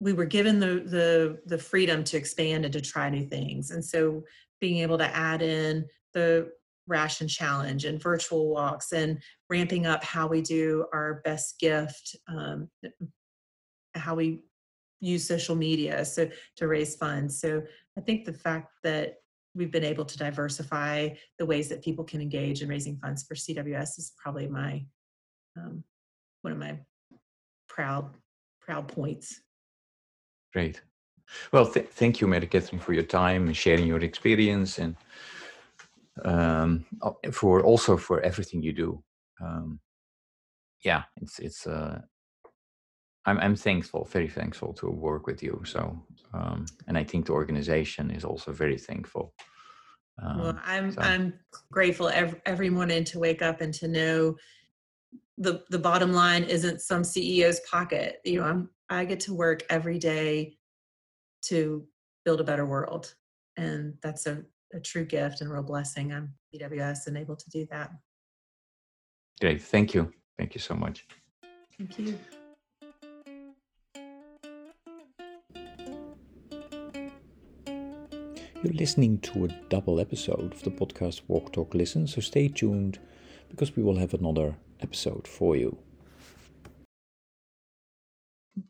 [0.00, 3.84] We were given the the the freedom to expand and to try new things, and
[3.84, 4.24] so
[4.60, 6.50] being able to add in the
[6.86, 12.68] ration challenge and virtual walks and ramping up how we do our best gift um,
[13.94, 14.40] how we
[15.00, 17.40] use social media so to raise funds.
[17.40, 17.62] So
[17.96, 19.16] i think the fact that
[19.54, 23.34] we've been able to diversify the ways that people can engage in raising funds for
[23.34, 24.84] cws is probably my
[25.56, 25.82] um,
[26.42, 26.78] one of my
[27.68, 28.14] proud
[28.60, 29.40] proud points.
[30.52, 30.80] Great.
[31.52, 34.96] Well th- thank you mary catherine for your time and sharing your experience and
[36.24, 36.84] um,
[37.32, 39.02] for also for everything you do.
[39.40, 39.80] Um,
[40.84, 41.66] yeah, it's it's.
[41.66, 42.00] Uh,
[43.26, 45.60] I'm I'm thankful, very thankful to work with you.
[45.64, 46.00] So,
[46.32, 49.34] um, and I think the organization is also very thankful.
[50.22, 51.00] well, um, I'm so.
[51.00, 51.34] I'm
[51.70, 54.36] grateful every, every morning to wake up and to know
[55.36, 58.20] the the bottom line isn't some CEO's pocket.
[58.24, 60.56] You know, I'm I get to work every day
[61.42, 61.86] to
[62.24, 63.14] build a better world,
[63.56, 66.12] and that's a a true gift and a real blessing.
[66.12, 67.90] I'm CWS and able to do that.
[69.40, 69.62] Great.
[69.62, 70.12] Thank you.
[70.36, 71.06] Thank you so much.
[71.78, 72.18] Thank you.
[78.62, 82.98] You're listening to a double episode of the podcast Walk Talk Listen, so stay tuned
[83.48, 85.78] because we will have another episode for you.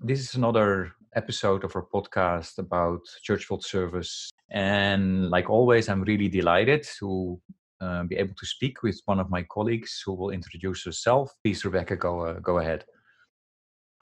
[0.00, 4.30] This is another episode of our podcast about Church World Service.
[4.50, 7.40] And like always, I'm really delighted to
[7.80, 11.32] uh, be able to speak with one of my colleagues who will introduce herself.
[11.44, 12.84] Please, Rebecca, go, uh, go ahead.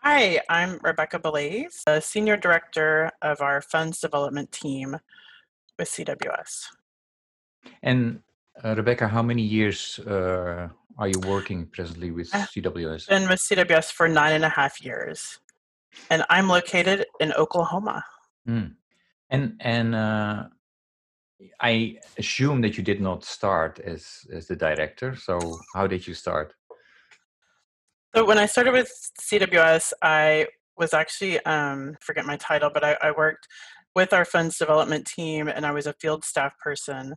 [0.02, 4.96] Hi, I'm Rebecca Belaise, the Senior Director of our Funds Development Team
[5.78, 6.66] with CWS.
[7.82, 8.20] And
[8.64, 13.02] uh, Rebecca, how many years uh, are you working presently with CWS?
[13.02, 15.40] I've been with CWS for nine and a half years,
[16.08, 18.04] and I'm located in Oklahoma.
[18.48, 18.74] Mm.
[19.30, 20.44] And and uh,
[21.60, 25.16] I assume that you did not start as as the director.
[25.16, 25.38] So
[25.74, 26.54] how did you start?
[28.14, 30.46] So when I started with CWS, I
[30.78, 33.46] was actually um, forget my title, but I, I worked
[33.94, 37.14] with our funds development team, and I was a field staff person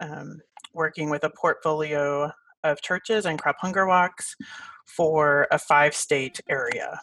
[0.00, 0.40] um,
[0.72, 2.30] working with a portfolio
[2.64, 4.34] of churches and crop hunger walks
[4.86, 7.00] for a five state area.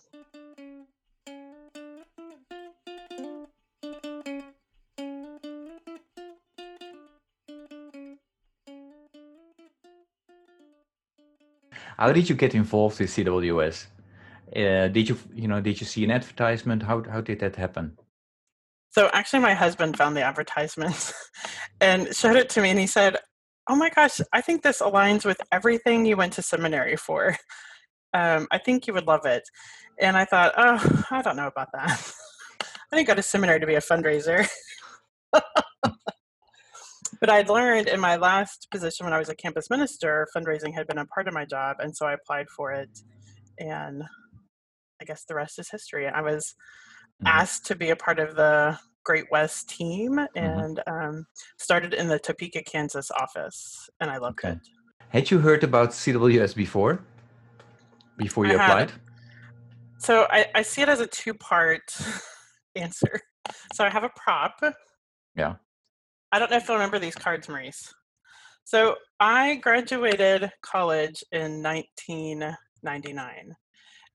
[11.99, 13.87] How did you get involved with CWS?
[14.55, 16.81] Uh, did you, you know, did you see an advertisement?
[16.81, 17.97] How how did that happen?
[18.91, 21.13] So actually, my husband found the advertisements
[21.81, 23.17] and showed it to me, and he said,
[23.67, 27.35] "Oh my gosh, I think this aligns with everything you went to seminary for.
[28.13, 29.43] Um, I think you would love it."
[29.99, 32.13] And I thought, "Oh, I don't know about that.
[32.91, 34.47] I didn't go to seminary to be a fundraiser."
[37.19, 40.87] but I'd learned in my last position when I was a campus minister, fundraising had
[40.87, 42.89] been a part of my job, and so I applied for it,
[43.57, 44.03] and
[45.01, 46.07] I guess the rest is history.
[46.07, 46.55] I was
[47.21, 47.27] mm-hmm.
[47.27, 50.37] asked to be a part of the Great West team mm-hmm.
[50.37, 51.25] and um,
[51.57, 54.53] started in the Topeka, Kansas office, and I loved okay.
[54.53, 54.59] it.
[55.09, 57.01] Had you heard about CWS before?
[58.17, 58.91] Before you I applied?
[58.91, 59.01] Had.
[59.97, 61.81] So I, I see it as a two part
[62.75, 63.21] answer.
[63.73, 64.59] So I have a prop.
[65.35, 65.55] Yeah.
[66.31, 67.93] I don't know if you'll remember these cards, Maurice.
[68.63, 73.55] So I graduated college in 1999,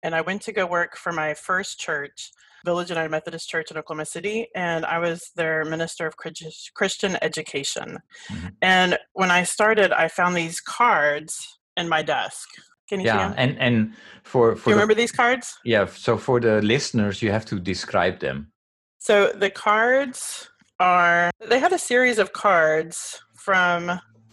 [0.05, 2.31] and I went to go work for my first church,
[2.65, 7.99] Village United Methodist Church in Oklahoma City, and I was their minister of Christian education.
[8.31, 8.47] Mm-hmm.
[8.63, 12.49] And when I started, I found these cards in my desk.
[12.89, 15.59] Can you yeah, and and for for Do you the, remember these cards?
[15.65, 15.87] Yeah.
[15.87, 18.53] So for the listeners, you have to describe them.
[18.99, 20.49] So the cards
[20.85, 23.91] are they had a series of cards from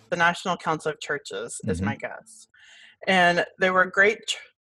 [0.10, 1.72] the National Council of Churches, mm-hmm.
[1.72, 2.48] is my guess,
[3.08, 4.20] and they were great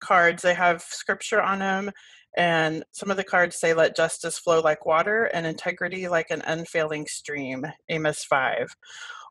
[0.02, 0.44] cards.
[0.44, 1.92] They have scripture on them,
[2.38, 6.42] and some of the cards say, Let justice flow like water and integrity like an
[6.46, 8.76] unfailing stream, Amos 5.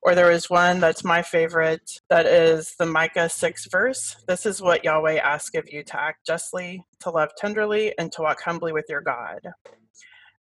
[0.02, 4.16] Or there is one that's my favorite that is the Micah 6 verse.
[4.26, 8.22] This is what Yahweh asks of you to act justly, to love tenderly, and to
[8.22, 9.40] walk humbly with your God.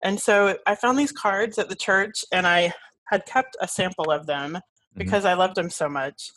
[0.06, 2.72] And so I found these cards at the church and I
[3.06, 4.98] had kept a sample of them mm-hmm.
[4.98, 5.40] because mm-hmm.
[5.40, 6.30] I loved them so much.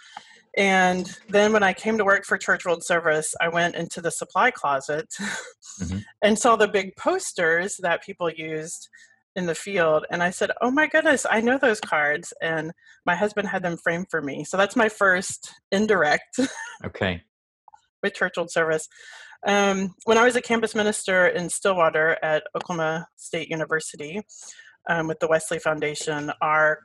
[0.57, 4.09] And then when I came to work for Church World Service, I went into the
[4.09, 5.99] supply closet mm-hmm.
[6.23, 8.89] and saw the big posters that people used
[9.35, 10.03] in the field.
[10.09, 12.33] And I said, Oh my goodness, I know those cards.
[12.41, 12.71] And
[13.05, 14.45] my husband had them framed for me.
[14.45, 16.39] So that's my first indirect.
[16.83, 17.21] Okay.
[18.01, 18.87] with Church World Service.
[19.45, 24.21] Um, when I was a campus minister in Stillwater at Oklahoma State University
[24.89, 26.79] um, with the Wesley Foundation, our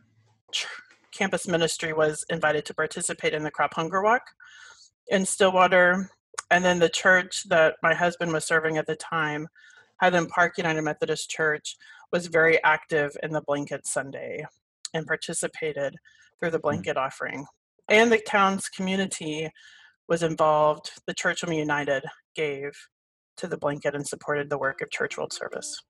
[1.12, 4.22] campus ministry was invited to participate in the crop hunger walk
[5.08, 6.10] in Stillwater.
[6.50, 9.48] And then the church that my husband was serving at the time,
[10.00, 11.76] Highland Park United Methodist Church,
[12.12, 14.44] was very active in the Blanket Sunday
[14.92, 15.96] and participated
[16.38, 16.62] through the hmm.
[16.62, 17.46] blanket offering.
[17.88, 19.50] And the town's community
[20.08, 20.90] was involved.
[21.06, 22.72] The Church of United gave
[23.36, 25.82] to the blanket and supported the work of Church World Service.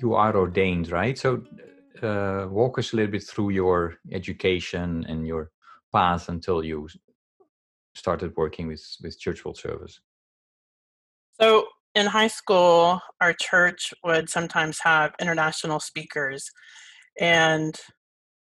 [0.00, 1.16] you are ordained, right?
[1.18, 1.42] So
[2.02, 5.50] uh, walk us a little bit through your education and your
[5.92, 6.88] path until you
[7.94, 10.00] started working with with church world service.
[11.40, 16.50] So in high school, our church would sometimes have international speakers,
[17.20, 17.78] and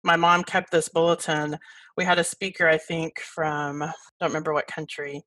[0.04, 1.58] my mom kept this bulletin.
[1.98, 5.24] We had a speaker, I think, from I don't remember what country,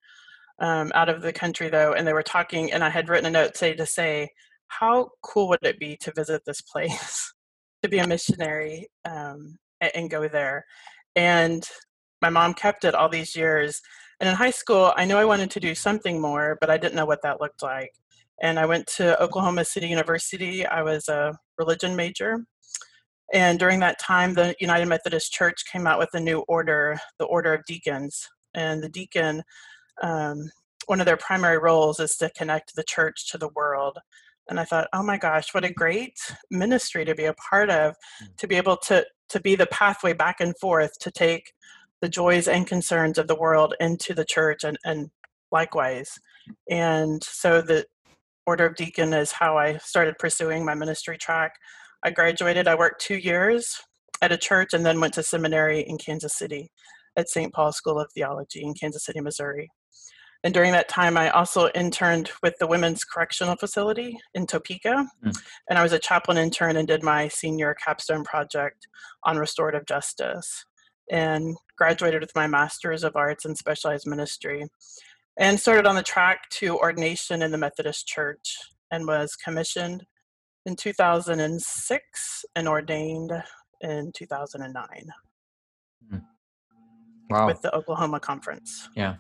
[0.60, 3.30] um, out of the country though, and they were talking, and I had written a
[3.30, 4.30] note say to say
[4.68, 7.32] how cool would it be to visit this place,
[7.82, 10.64] to be a missionary um, and, and go there?
[11.16, 11.68] And
[12.22, 13.80] my mom kept it all these years
[14.20, 16.94] And in high school, I knew I wanted to do something more, but I didn't
[16.96, 17.92] know what that looked like.
[18.42, 20.66] And I went to Oklahoma City University.
[20.66, 22.44] I was a religion major.
[23.32, 27.24] And during that time, the United Methodist Church came out with a new order, the
[27.24, 28.28] Order of Deacons.
[28.54, 29.42] And the deacon,
[30.02, 30.50] um,
[30.86, 33.98] one of their primary roles is to connect the church to the world.
[34.50, 36.18] And I thought, oh my gosh, what a great
[36.50, 38.36] ministry to be a part of, mm.
[38.36, 41.54] to be able to to be the pathway back and forth to take
[42.02, 45.10] the joys and concerns of the world into the church and, and
[45.50, 46.18] likewise.
[46.68, 47.86] And so the
[48.46, 51.54] Order of Deacon is how I started pursuing my ministry track.
[52.02, 53.80] I graduated, I worked two years
[54.20, 56.70] at a church and then went to seminary in Kansas City
[57.16, 57.52] at St.
[57.52, 59.70] Paul School of Theology in Kansas City, Missouri.
[60.44, 65.06] And during that time, I also interned with the Women's Correctional Facility in Topeka.
[65.24, 65.42] Mm.
[65.70, 68.88] And I was a chaplain intern and did my senior capstone project
[69.24, 70.64] on restorative justice
[71.10, 74.66] and graduated with my Master's of Arts in Specialized Ministry
[75.38, 78.56] and started on the track to ordination in the Methodist Church
[78.90, 80.04] and was commissioned
[80.66, 83.32] in 2006 and ordained
[83.80, 84.86] in 2009
[86.10, 86.18] hmm.
[87.30, 87.46] wow.
[87.46, 88.88] with the Oklahoma Conference.
[88.94, 89.16] Yeah.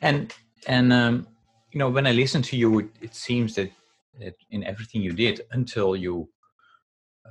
[0.00, 0.34] And
[0.66, 1.26] and um,
[1.70, 3.70] you know when I listen to you, it, it seems that,
[4.20, 6.28] that in everything you did until you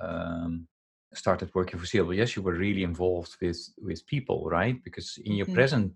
[0.01, 0.67] um,
[1.13, 4.83] started working for CWS, you were really involved with with people, right?
[4.83, 5.55] Because in your mm-hmm.
[5.55, 5.93] present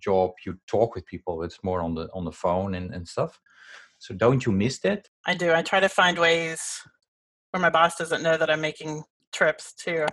[0.00, 1.42] job, you talk with people.
[1.42, 3.40] It's more on the on the phone and, and stuff.
[3.98, 5.08] So don't you miss that?
[5.26, 5.52] I do.
[5.52, 6.60] I try to find ways
[7.50, 10.06] where my boss doesn't know that I'm making trips to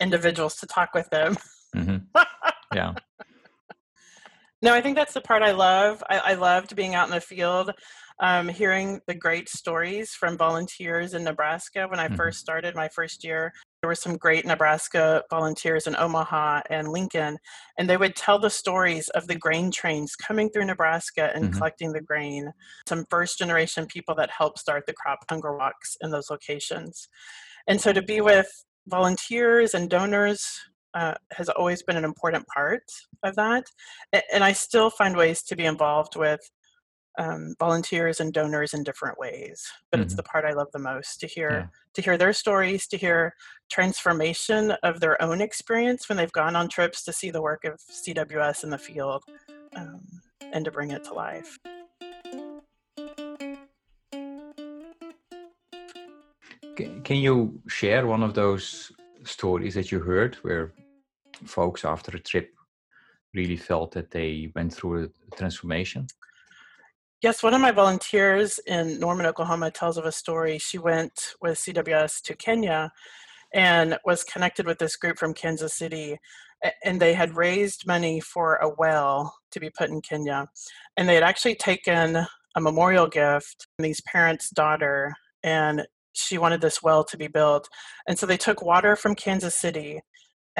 [0.00, 1.36] individuals to talk with them.
[1.74, 2.18] Mm-hmm.
[2.72, 2.94] Yeah.
[4.62, 6.04] no, I think that's the part I love.
[6.08, 7.72] I, I loved being out in the field
[8.20, 11.86] um, hearing the great stories from volunteers in Nebraska.
[11.88, 12.16] When I mm-hmm.
[12.16, 17.38] first started my first year, there were some great Nebraska volunteers in Omaha and Lincoln,
[17.78, 21.54] and they would tell the stories of the grain trains coming through Nebraska and mm-hmm.
[21.54, 22.52] collecting the grain.
[22.86, 27.08] Some first generation people that helped start the crop hunger walks in those locations.
[27.68, 28.48] And so to be with
[28.86, 30.60] volunteers and donors
[30.92, 32.82] uh, has always been an important part
[33.22, 33.64] of that.
[34.32, 36.40] And I still find ways to be involved with
[37.20, 39.62] um, volunteers and donors in different ways
[39.92, 40.04] but mm-hmm.
[40.04, 41.66] it's the part i love the most to hear yeah.
[41.92, 43.34] to hear their stories to hear
[43.70, 47.78] transformation of their own experience when they've gone on trips to see the work of
[47.92, 49.22] cws in the field
[49.76, 50.00] um,
[50.40, 51.58] and to bring it to life
[57.04, 58.92] can you share one of those
[59.24, 60.72] stories that you heard where
[61.44, 62.54] folks after a trip
[63.34, 66.06] really felt that they went through a transformation
[67.22, 70.56] Yes, one of my volunteers in Norman, Oklahoma tells of a story.
[70.56, 72.90] She went with CWS to Kenya
[73.52, 76.18] and was connected with this group from Kansas City.
[76.82, 80.48] And they had raised money for a well to be put in Kenya.
[80.96, 86.62] And they had actually taken a memorial gift from these parents' daughter, and she wanted
[86.62, 87.68] this well to be built.
[88.08, 90.00] And so they took water from Kansas City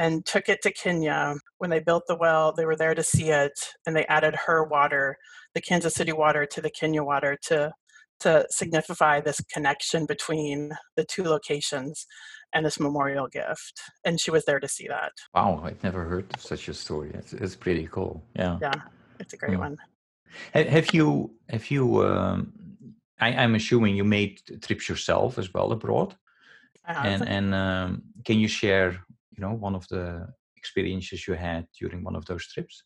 [0.01, 1.35] and took it to Kenya.
[1.59, 3.53] When they built the well, they were there to see it,
[3.87, 5.17] and they added her water,
[5.55, 7.73] the Kansas City water, to the Kenya water to
[8.21, 12.07] to signify this connection between the two locations
[12.53, 13.81] and this memorial gift.
[14.05, 15.13] And she was there to see that.
[15.35, 17.11] Wow, I've never heard of such a story.
[17.15, 18.23] It's, it's pretty cool.
[18.37, 18.59] Yeah.
[18.61, 18.75] Yeah,
[19.19, 19.61] it's a great mm.
[19.61, 19.79] one.
[20.53, 22.53] Have you, have you, um,
[23.19, 26.15] I, am assuming you made trips yourself as well abroad.
[26.87, 29.01] And, and um, can you share
[29.41, 32.85] you know one of the experiences you had during one of those trips?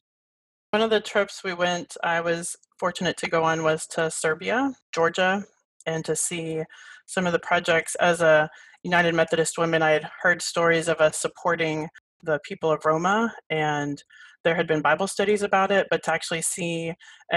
[0.70, 4.72] One of the trips we went, I was fortunate to go on, was to Serbia,
[4.94, 5.44] Georgia,
[5.86, 6.62] and to see
[7.06, 7.94] some of the projects.
[7.96, 8.48] As a
[8.82, 11.88] United Methodist woman, I had heard stories of us supporting
[12.22, 14.02] the people of Roma, and
[14.44, 16.92] there had been Bible studies about it, but to actually see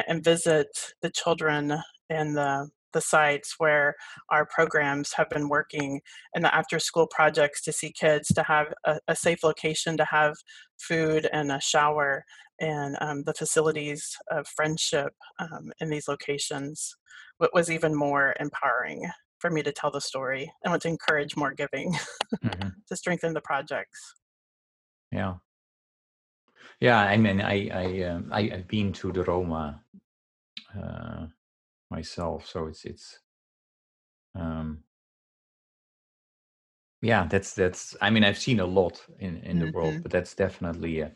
[0.08, 0.68] and visit
[1.02, 3.96] the children and the the sites where
[4.30, 6.02] our programs have been working
[6.34, 10.06] and the after school projects to see kids to have a, a safe location to
[10.06, 10.34] have
[10.80, 12.24] food and a shower
[12.60, 16.96] and um, the facilities of friendship um, in these locations
[17.38, 19.10] what was even more empowering
[19.40, 21.94] for me to tell the story and want to encourage more giving
[22.44, 22.70] mm-hmm.
[22.88, 24.16] to strengthen the projects
[25.12, 25.36] yeah
[26.80, 29.82] yeah i mean i i um, I, have been to the roma
[30.78, 31.28] uh,
[31.90, 33.20] myself so it's it's
[34.36, 34.80] um
[37.02, 39.78] yeah that's that's i mean i've seen a lot in in the mm-hmm.
[39.78, 41.12] world but that's definitely a,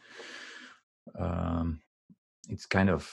[1.20, 1.82] um
[2.50, 3.10] it's kind of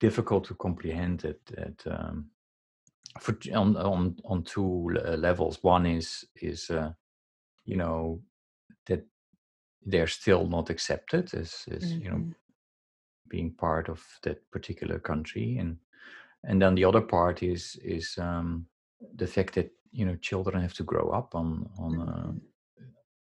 [0.00, 2.30] difficult to comprehend it that um
[3.20, 6.92] for on on on two levels one is is uh
[7.64, 8.20] you know
[8.86, 9.04] that
[9.84, 12.02] they're still not accepted as as mm-hmm.
[12.02, 12.30] you know mm-hmm.
[13.28, 15.76] being part of that particular country and
[16.44, 18.66] and then the other part is is um,
[19.16, 22.32] the fact that you know children have to grow up on on uh,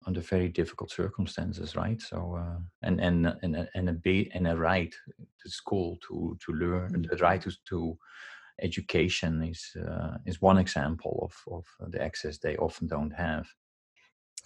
[0.08, 4.56] under very difficult circumstances right so uh, and and and and a be and a
[4.56, 4.96] right
[5.42, 7.02] to school to to learn mm-hmm.
[7.04, 7.98] the right to, to
[8.62, 13.48] education is uh, is one example of of the access they often don't have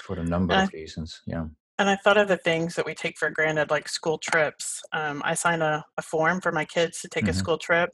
[0.01, 1.45] for a number of reasons yeah
[1.78, 4.82] and I thought of the things that we take for granted, like school trips.
[4.93, 7.32] Um, I sign a, a, form for my kids to take mm-hmm.
[7.32, 7.89] a school trip,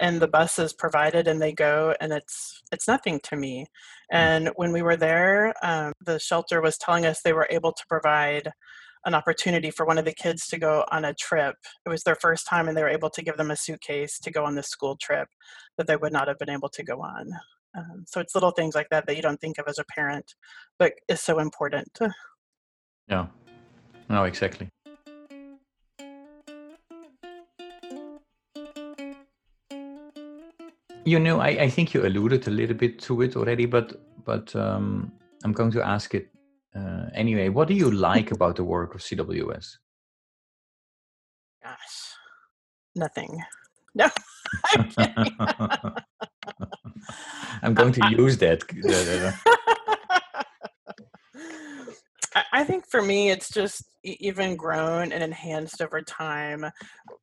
[0.00, 3.66] and the bus is provided, and they go, and it's it's nothing to me.
[4.12, 4.18] Mm.
[4.18, 7.82] And when we were there, um, the shelter was telling us they were able to
[7.88, 8.52] provide
[9.04, 11.56] an opportunity for one of the kids to go on a trip.
[11.86, 14.30] It was their first time, and they were able to give them a suitcase to
[14.30, 15.28] go on this school trip
[15.76, 17.30] that they would not have been able to go on.
[17.76, 20.34] Um, so it's little things like that that you don't think of as a parent,
[20.78, 21.98] but is so important.
[23.08, 23.26] Yeah.
[24.08, 24.68] No, exactly.
[31.08, 34.54] You know, I, I think you alluded a little bit to it already, but but
[34.54, 35.10] um,
[35.42, 36.28] I'm going to ask it
[36.76, 37.48] uh, anyway.
[37.48, 39.78] What do you like about the work of CWS?
[41.64, 42.12] Gosh,
[42.94, 43.42] nothing.
[43.94, 44.10] No.
[47.62, 48.64] I'm going to use that.
[52.52, 56.64] I think for me, it's just even grown and enhanced over time.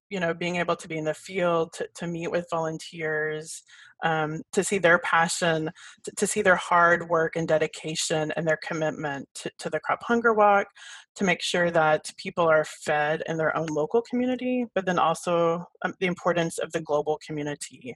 [0.09, 3.63] You know, being able to be in the field, to, to meet with volunteers,
[4.03, 5.71] um, to see their passion,
[6.03, 10.03] to, to, see their hard work and dedication and their commitment to, to the Crop
[10.03, 10.67] Hunger Walk,
[11.15, 15.65] to make sure that people are fed in their own local community, but then also
[15.83, 17.95] um, the importance of the global community.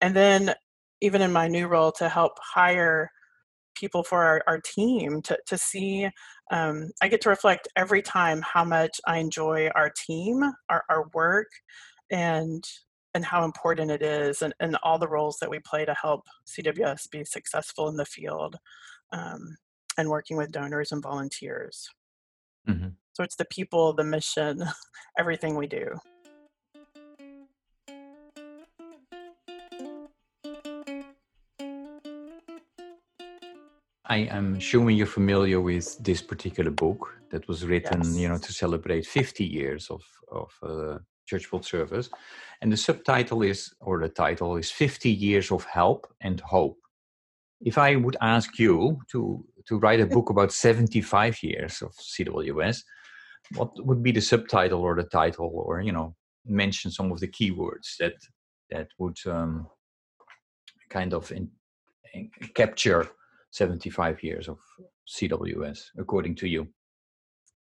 [0.00, 0.54] And then,
[1.00, 3.10] even in my new role, to help hire
[3.80, 6.08] people for our, our team to, to see
[6.50, 11.08] um, i get to reflect every time how much i enjoy our team our, our
[11.14, 11.48] work
[12.10, 12.62] and
[13.14, 16.22] and how important it is and, and all the roles that we play to help
[16.46, 18.56] cws be successful in the field
[19.12, 19.56] um,
[19.96, 21.88] and working with donors and volunteers
[22.68, 22.88] mm-hmm.
[23.12, 24.62] so it's the people the mission
[25.18, 25.88] everything we do
[34.10, 38.16] I am assuming you're familiar with this particular book that was written, yes.
[38.16, 40.02] you know, to celebrate 50 years of
[40.32, 42.10] of uh, Church World Service,
[42.60, 46.78] and the subtitle is, or the title is, 50 Years of Help and Hope.
[47.60, 52.82] If I would ask you to to write a book about 75 years of CWS,
[53.54, 57.28] what would be the subtitle or the title, or you know, mention some of the
[57.28, 58.16] keywords that
[58.70, 59.68] that would um,
[60.88, 61.48] kind of in,
[62.12, 63.08] in capture
[63.50, 64.58] 75 years of
[65.08, 66.68] CWS, according to you?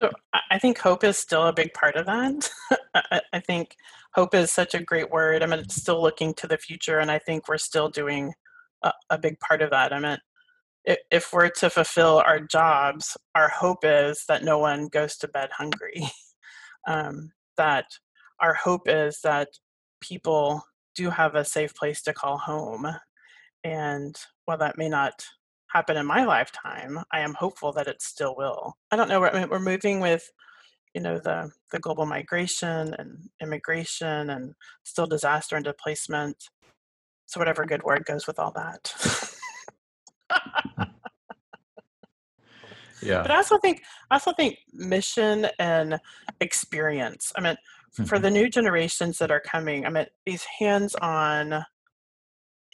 [0.01, 0.09] So
[0.49, 2.49] I think hope is still a big part of that.
[3.33, 3.75] I think
[4.15, 5.43] hope is such a great word.
[5.43, 8.33] I mean, it's still looking to the future, and I think we're still doing
[8.83, 9.93] a, a big part of that.
[9.93, 10.17] I mean,
[11.11, 15.51] if we're to fulfill our jobs, our hope is that no one goes to bed
[15.55, 16.03] hungry.
[16.87, 17.85] um, that
[18.39, 19.49] our hope is that
[20.01, 20.63] people
[20.95, 22.87] do have a safe place to call home.
[23.63, 24.15] And
[24.45, 25.23] while that may not
[25.71, 28.77] happen in my lifetime, I am hopeful that it still will.
[28.91, 29.19] I don't know.
[29.19, 30.23] We're, we're moving with,
[30.93, 34.53] you know, the the global migration and immigration and
[34.83, 36.35] still disaster and displacement.
[37.25, 38.93] So whatever good word goes with all that.
[43.01, 43.21] yeah.
[43.21, 45.99] But I also think I also think mission and
[46.41, 47.31] experience.
[47.37, 48.03] I mean, mm-hmm.
[48.03, 51.63] for the new generations that are coming, I mean, these hands-on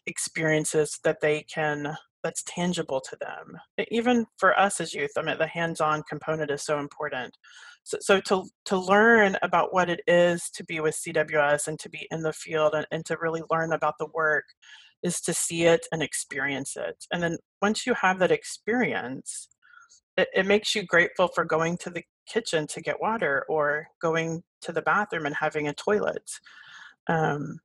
[0.08, 3.58] experiences that they can that's tangible to them.
[3.90, 7.38] Even for us as youth, I mean, the hands-on component is so important.
[7.84, 11.90] So, so to to learn about what it is to be with CWS and to
[11.90, 14.46] be in the field and, and to really learn about the work
[15.04, 17.06] is to see it and experience it.
[17.14, 19.48] And then once you have that experience,
[20.18, 24.44] it, it makes you grateful for going to the kitchen to get water or going
[24.62, 26.30] to the bathroom and having a toilet.
[27.08, 27.60] Um,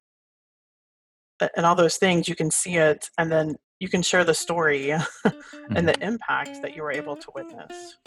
[1.56, 4.90] and all those things you can see it and then you can share the story
[4.92, 5.86] and mm-hmm.
[5.86, 7.98] the impact that you were able to witness.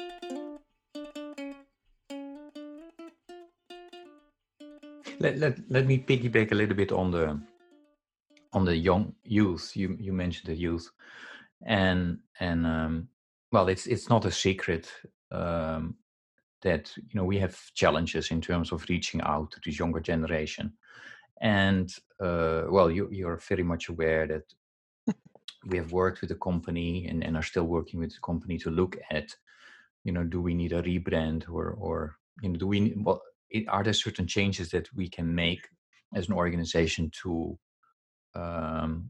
[5.20, 7.42] Let, let, let me piggyback a little bit on the
[8.54, 9.76] on the young youth.
[9.76, 10.90] You you mentioned the youth,
[11.66, 13.10] and and um,
[13.52, 14.90] well, it's it's not a secret
[15.32, 15.96] um,
[16.62, 20.72] that you know we have challenges in terms of reaching out to this younger generation,
[21.42, 21.90] and
[22.22, 24.44] uh, well, you you're very much aware that
[25.66, 28.70] we have worked with the company and, and are still working with the company to
[28.70, 29.36] look at
[30.04, 33.68] you know do we need a rebrand or or you know do we well it,
[33.68, 35.68] are there certain changes that we can make
[36.14, 37.58] as an organization to
[38.36, 39.10] um,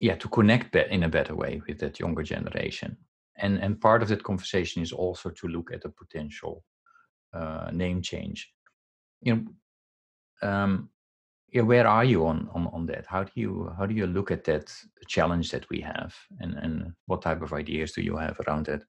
[0.00, 2.96] yeah to connect be- in a better way with that younger generation?
[3.36, 6.64] And and part of that conversation is also to look at a potential
[7.32, 8.52] uh, name change.
[9.22, 10.90] You know um,
[11.54, 13.06] yeah where are you on, on on that?
[13.06, 14.74] How do you how do you look at that
[15.06, 18.82] challenge that we have and and what type of ideas do you have around it?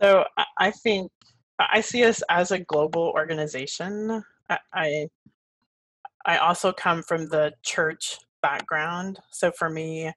[0.00, 0.24] So
[0.58, 1.10] i think
[1.58, 4.22] i see us as a global organization.
[4.72, 5.08] I
[6.26, 9.18] i also come from the church background.
[9.30, 10.12] So for me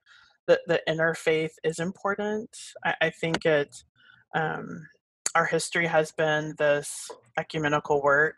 [0.47, 2.49] the, the interfaith is important.
[2.84, 3.74] I, I think it
[4.36, 4.88] um,
[5.36, 8.36] our history has been this ecumenical work.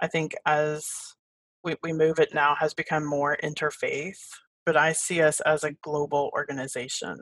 [0.00, 1.16] I think as
[1.64, 4.20] we, we move it now has become more interfaith,
[4.64, 7.16] but I see us as a global organization.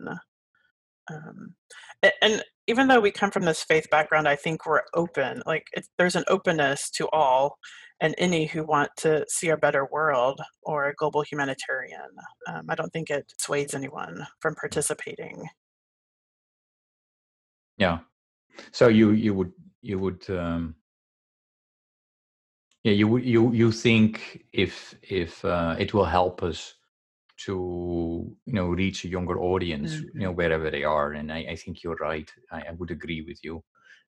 [1.11, 1.55] Um,
[2.03, 5.41] and, and, even though we come from this faith background, I think we're open.
[5.47, 5.69] Like
[5.99, 7.59] there's an openness to all
[8.01, 12.01] and any who want to see a better world or a global humanitarian.
[12.49, 15.47] Um, I don't think it sways anyone from participating.
[17.79, 17.99] Yeah.
[18.73, 20.75] So you you would you would um,
[22.87, 26.75] yeah you you you think if if uh, it will help us
[27.45, 27.57] to
[28.47, 30.19] you know reach a younger audience mm-hmm.
[30.19, 33.23] you know wherever they are and i, I think you're right I, I, would agree
[33.29, 33.63] with you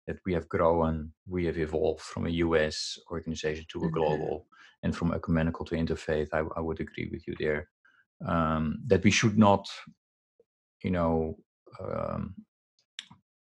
[0.06, 3.94] that we have grown we have evolved from a us organization to a mm-hmm.
[3.98, 4.46] global
[4.84, 7.68] and from ecumenical to interfaith i, I would agree with you there
[8.24, 9.68] um, that we should not
[10.84, 11.36] you know
[11.80, 12.34] um,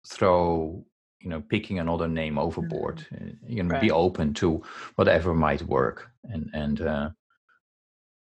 [0.08, 0.84] throw
[1.22, 3.30] you know picking another name overboard mm-hmm.
[3.48, 3.82] You know right.
[3.82, 4.64] be open to
[4.96, 7.10] whatever might work and and uh,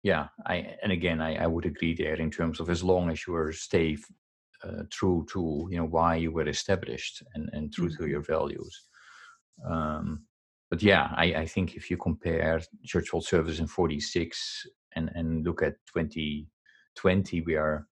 [0.03, 3.27] yeah i and again I, I would agree there in terms of as long as
[3.27, 3.97] you are stay
[4.65, 8.05] uh, true to you know why you were established and and true mm-hmm.
[8.05, 8.75] to your values
[9.69, 10.25] um
[10.71, 15.45] but yeah I, I think if you compare church world service in 46 and and
[15.45, 17.87] look at 2020 we are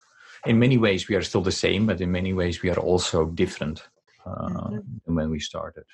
[0.45, 3.26] in many ways we are still the same but in many ways we are also
[3.26, 3.88] different
[4.26, 4.76] mm-hmm.
[4.76, 5.86] Uh, when we started.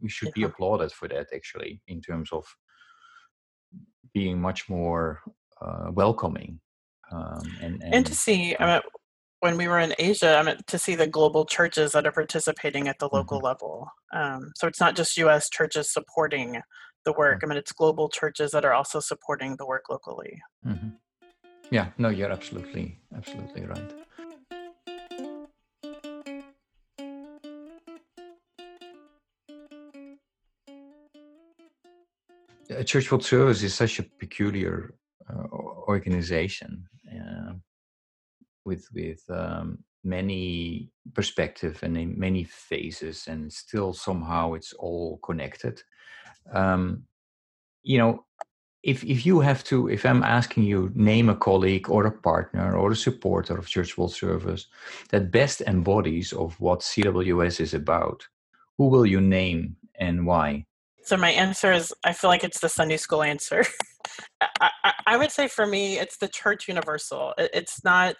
[0.00, 2.44] We should be applauded for that, actually, in terms of
[4.14, 5.20] being much more
[5.60, 6.60] uh, welcoming.
[7.10, 8.82] Um, and, and, and, to see, I mean,
[9.40, 12.88] when we were in Asia, I mean, to see the global churches that are participating
[12.88, 13.46] at the local mm-hmm.
[13.46, 13.88] level.
[14.12, 15.48] Um, so it's not just U.S.
[15.50, 16.60] churches supporting
[17.04, 17.40] the work.
[17.42, 20.40] I mean, it's global churches that are also supporting the work locally.
[20.66, 20.88] Mm-hmm.
[21.70, 23.92] Yeah, no, you're absolutely, absolutely right.
[32.78, 34.94] A church world service is such a peculiar
[35.28, 35.46] uh,
[35.88, 37.52] organization uh,
[38.64, 45.82] with with um, many perspective and in many phases and still somehow it's all connected.
[46.52, 47.04] Um,
[47.82, 48.24] you know
[48.82, 52.76] if if you have to if i'm asking you name a colleague or a partner
[52.76, 54.66] or a supporter of church world service
[55.10, 58.26] that best embodies of what cws is about
[58.76, 60.64] who will you name and why
[61.08, 63.64] so my answer is I feel like it's the Sunday school answer.
[64.60, 67.32] I, I, would say for me, it's the church universal.
[67.38, 68.16] It, it's not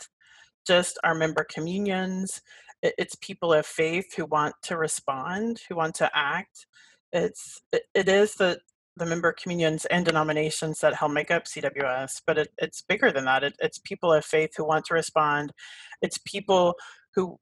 [0.67, 2.41] just our member communions.
[2.83, 6.67] It, it's people of faith who want to respond, who want to act.
[7.13, 8.59] It's it, it is the
[8.97, 13.27] the member communions and denominations that help make up CWS, but it, it's bigger than
[13.27, 13.45] that.
[13.45, 15.53] It, it's people of faith who want to respond.
[16.01, 16.75] It's people
[17.15, 17.37] who,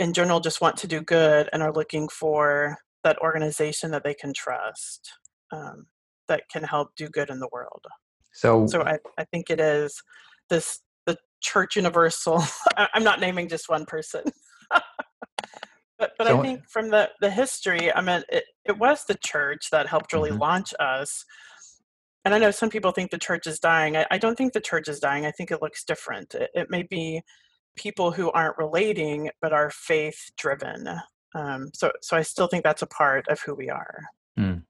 [0.00, 4.14] in general, just want to do good and are looking for that organization that they
[4.14, 5.12] can trust
[5.52, 5.86] um,
[6.28, 7.84] that can help do good in the world.
[8.32, 10.00] So so i, I think it is
[10.48, 12.42] this the church universal
[12.76, 14.24] i'm not naming just one person.
[15.98, 19.18] But but so, i think from the the history i mean it, it was the
[19.22, 20.40] church that helped really mm-hmm.
[20.40, 21.26] launch us.
[22.24, 23.98] And i know some people think the church is dying.
[23.98, 25.26] I, I don't think the church is dying.
[25.26, 26.34] I think it looks different.
[26.34, 27.20] It, it may be
[27.76, 30.88] people who aren't relating but are faith driven
[31.34, 34.00] um, so, so I still think that's a part of who we are.
[34.38, 34.62] Mm.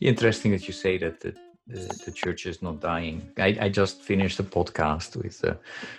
[0.00, 1.34] Interesting that you say that the,
[1.66, 3.28] the, the church is not dying.
[3.38, 5.54] I, I just finished a podcast with uh,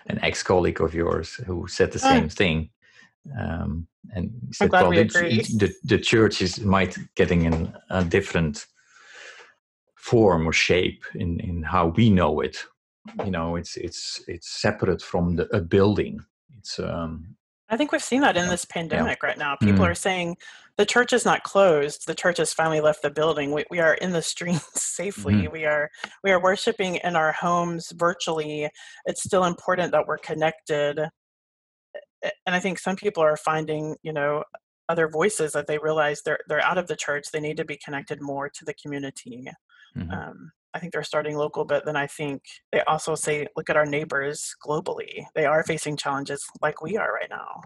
[0.06, 2.10] an ex colleague of yours who said the ah.
[2.10, 2.70] same thing.
[3.38, 8.66] Um, and said, well, we the, the, the, church is might getting in a different
[9.96, 12.64] form or shape in, in how we know it
[13.26, 16.20] you know it's it's it's separate from the a building
[16.58, 17.36] it's um
[17.70, 19.28] i think we've seen that in this pandemic yeah.
[19.28, 19.90] right now people mm.
[19.90, 20.36] are saying
[20.78, 23.96] the church is not closed the church has finally left the building we, we are
[23.96, 25.52] in the streets safely mm.
[25.52, 25.90] we are
[26.24, 28.70] we are worshiping in our homes virtually
[29.06, 31.00] it's still important that we're connected
[32.22, 34.44] and i think some people are finding you know
[34.90, 37.26] other voices that they realize they're they're out of the church.
[37.32, 39.46] They need to be connected more to the community.
[39.98, 40.12] Mm-hmm.
[40.12, 43.76] Um, I think they're starting local, but then I think they also say, look at
[43.76, 45.26] our neighbors globally.
[45.34, 47.64] They are facing challenges like we are right now.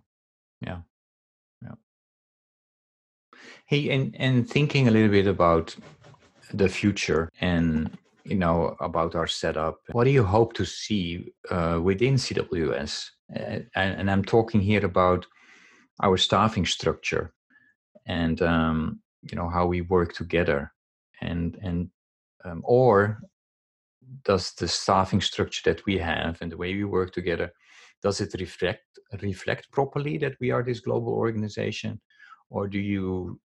[0.62, 0.80] Yeah.
[1.62, 1.76] Yeah.
[3.66, 5.76] Hey, and, and thinking a little bit about
[6.54, 11.80] the future and you know about our setup what do you hope to see uh,
[11.82, 15.26] within cws uh, and, and, i'm talking here about
[16.04, 17.34] our staffing structure
[18.06, 20.72] and um, you know how we work together
[21.22, 21.90] and and
[22.46, 23.20] um, or
[24.24, 27.52] does the staffing structure that we have and the way we work together
[28.02, 28.84] does it reflect
[29.22, 32.00] reflect properly that we are this global organization
[32.50, 33.40] or do you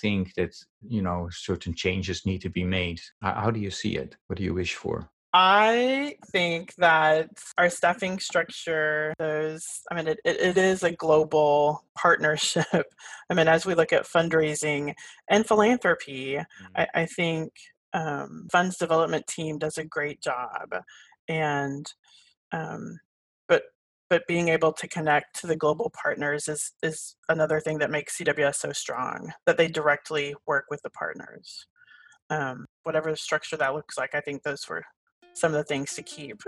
[0.00, 0.54] think that
[0.86, 4.36] you know certain changes need to be made how, how do you see it what
[4.36, 7.28] do you wish for I think that
[7.58, 12.64] our staffing structure, those, I mean, it, it, it is a global partnership.
[13.30, 14.94] I mean, as we look at fundraising
[15.28, 16.66] and philanthropy, mm-hmm.
[16.76, 17.50] I, I, think
[17.94, 20.74] um, funds development team does a great job.
[21.28, 21.86] And,
[22.52, 22.98] um,
[23.48, 23.62] but
[24.10, 28.18] but being able to connect to the global partners is is another thing that makes
[28.18, 31.66] CWS so strong that they directly work with the partners.
[32.30, 34.84] Um, whatever structure that looks like, I think those were
[35.34, 36.42] some of the things to keep.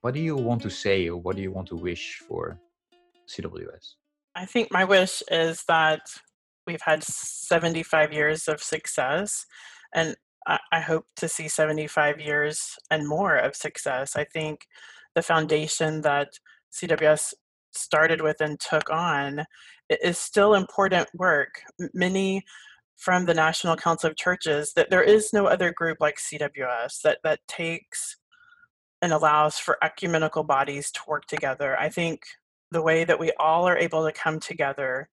[0.00, 2.58] what do you want to say or what do you want to wish for
[3.28, 3.94] CWS?
[4.34, 6.00] I think my wish is that
[6.70, 9.44] we've had 75 years of success
[9.94, 10.16] and
[10.46, 14.16] I, hope to see 75 years and more of success.
[14.16, 14.66] I think
[15.14, 16.28] the foundation that
[16.72, 17.34] CWS
[17.72, 19.44] started with and took on
[19.88, 21.60] is still important work.
[21.92, 22.42] Many
[22.96, 27.18] from the National Council of Churches that there is no other group like CWS that
[27.22, 28.16] that takes
[29.02, 31.78] and allows for ecumenical bodies to work together.
[31.78, 32.22] I think
[32.70, 35.08] the way that we all are able to come together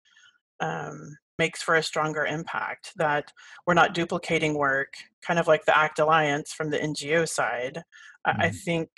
[0.59, 3.31] um, makes for a stronger impact that
[3.65, 4.93] we're not duplicating work
[5.25, 7.81] kind of like the act alliance from the ngo side
[8.27, 8.41] mm-hmm.
[8.41, 8.89] i think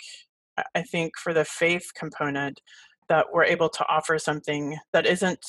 [0.74, 2.60] i think for the faith component
[3.08, 5.44] that we're able to offer something that isn't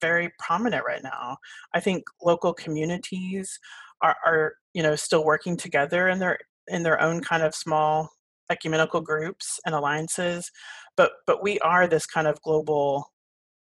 [0.00, 1.36] very prominent right now
[1.74, 3.58] i think local communities
[4.02, 6.38] are, are you know still working together in their
[6.68, 8.10] in their own kind of small
[8.50, 10.50] ecumenical groups and alliances
[10.96, 13.10] but but we are this kind of global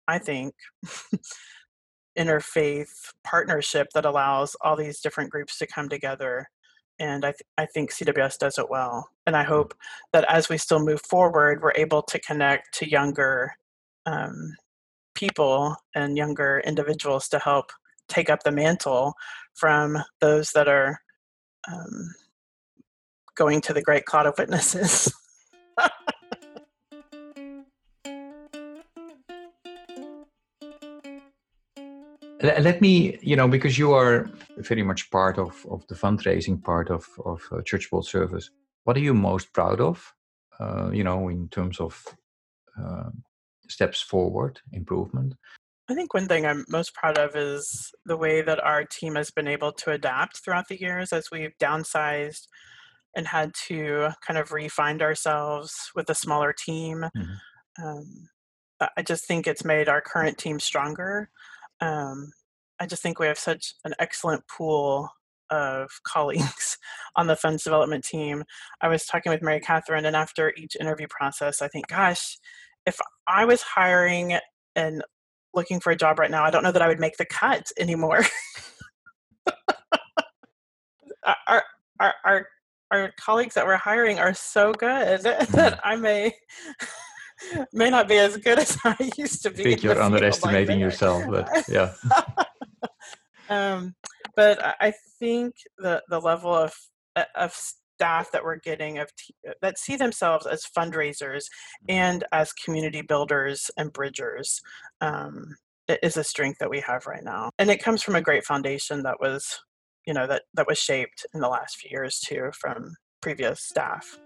[0.08, 0.54] i think
[2.18, 2.89] interfaith
[3.24, 6.47] partnership that allows all these different groups to come together
[6.99, 9.74] and I, th- I think cws does it well and i hope
[10.14, 13.55] that as we still move forward we're able to connect to younger
[14.05, 14.55] um,
[15.16, 17.72] people and younger individuals to help
[18.09, 19.14] take up the mantle
[19.53, 20.99] from those that are
[21.72, 22.14] um,
[23.36, 25.14] going to the great cloud of witnesses
[32.44, 36.89] let me you know because you are very much part of of the fundraising part
[36.89, 38.50] of of uh, church world service
[38.84, 40.14] what are you most proud of
[40.60, 42.04] uh, you know in terms of
[42.82, 43.10] uh,
[43.68, 45.34] steps forward improvement?
[45.89, 49.30] I think one thing i'm most proud of is the way that our team has
[49.30, 52.48] been able to adapt throughout the years as we've downsized
[53.16, 57.06] and had to kind of re-find ourselves with a smaller team.
[57.18, 57.86] Mm-hmm.
[57.86, 58.30] um,
[58.98, 61.30] i just think it's made our current team stronger
[61.82, 62.32] um,
[62.80, 65.10] I just think we have such an excellent pool
[65.50, 66.78] of colleagues
[67.16, 68.44] on the funds development team.
[68.82, 72.38] I was talking with Mary Catherine, and after each interview process, I think, gosh,
[72.86, 74.38] if I was hiring
[74.76, 75.04] and
[75.54, 77.68] looking for a job right now, I don't know that I would make the cut
[77.78, 78.24] anymore.
[81.48, 81.64] our,
[82.00, 82.48] our, our,
[82.90, 86.34] our colleagues that we're hiring are so good that I may
[87.74, 89.62] may not be as good as I used to be.
[89.62, 91.94] I think you're underestimating yourself, but yeah.
[93.50, 93.96] um,
[94.36, 96.74] but I think the the level of
[97.16, 101.44] uh, of staff that we're getting of t- that see themselves as fundraisers
[101.88, 104.60] and as community builders and bridgers
[105.02, 105.56] um,
[106.02, 109.04] is a strength that we have right now, and it comes from a great foundation
[109.04, 109.60] that was,
[110.06, 114.18] you know, that that was shaped in the last few years too from previous staff.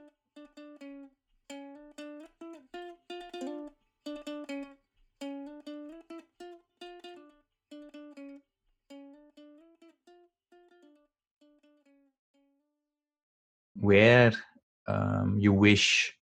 [13.85, 14.33] Where
[14.87, 16.13] um, you wish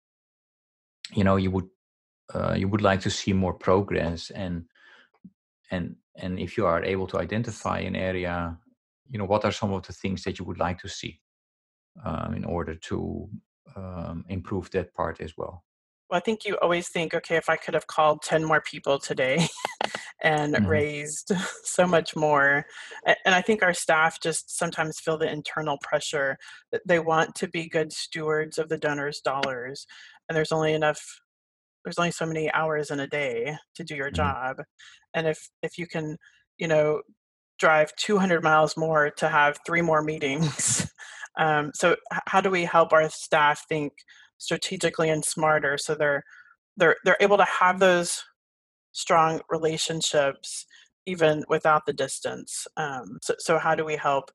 [1.13, 1.69] you know you would
[2.33, 4.65] uh, you would like to see more progress and
[5.71, 8.57] and and if you are able to identify an area
[9.09, 11.19] you know what are some of the things that you would like to see
[12.05, 13.29] um, in order to
[13.75, 15.63] um, improve that part as well
[16.13, 18.99] Well, I think you always think, okay, if I could have called 10 more people
[18.99, 19.47] today
[20.23, 20.67] and mm-hmm.
[20.67, 21.31] raised
[21.63, 22.67] so much more.
[23.03, 26.37] And I think our staff just sometimes feel the internal pressure
[26.71, 29.87] that they want to be good stewards of the donors' dollars.
[30.29, 31.03] And there's only enough,
[31.83, 34.17] there's only so many hours in a day to do your mm-hmm.
[34.17, 34.57] job.
[35.15, 36.17] And if, if you can,
[36.59, 37.01] you know,
[37.57, 40.87] drive 200 miles more to have three more meetings.
[41.35, 41.95] Um, so
[42.27, 43.91] how do we help our staff think
[44.43, 46.23] strategically and smarter so they're
[46.77, 48.23] they're they're able to have those
[48.91, 50.65] strong relationships
[51.05, 54.31] even without the distance um, so, so how do we help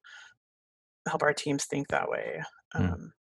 [1.06, 2.42] help our teams think that way
[2.74, 2.84] hmm.
[2.84, 3.12] um,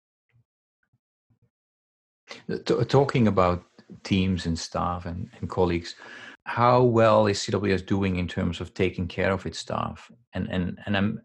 [2.89, 3.63] talking about
[4.03, 5.97] teams and staff and, and colleagues
[6.45, 10.79] how well is cws doing in terms of taking care of its staff and and
[10.87, 11.21] and i'm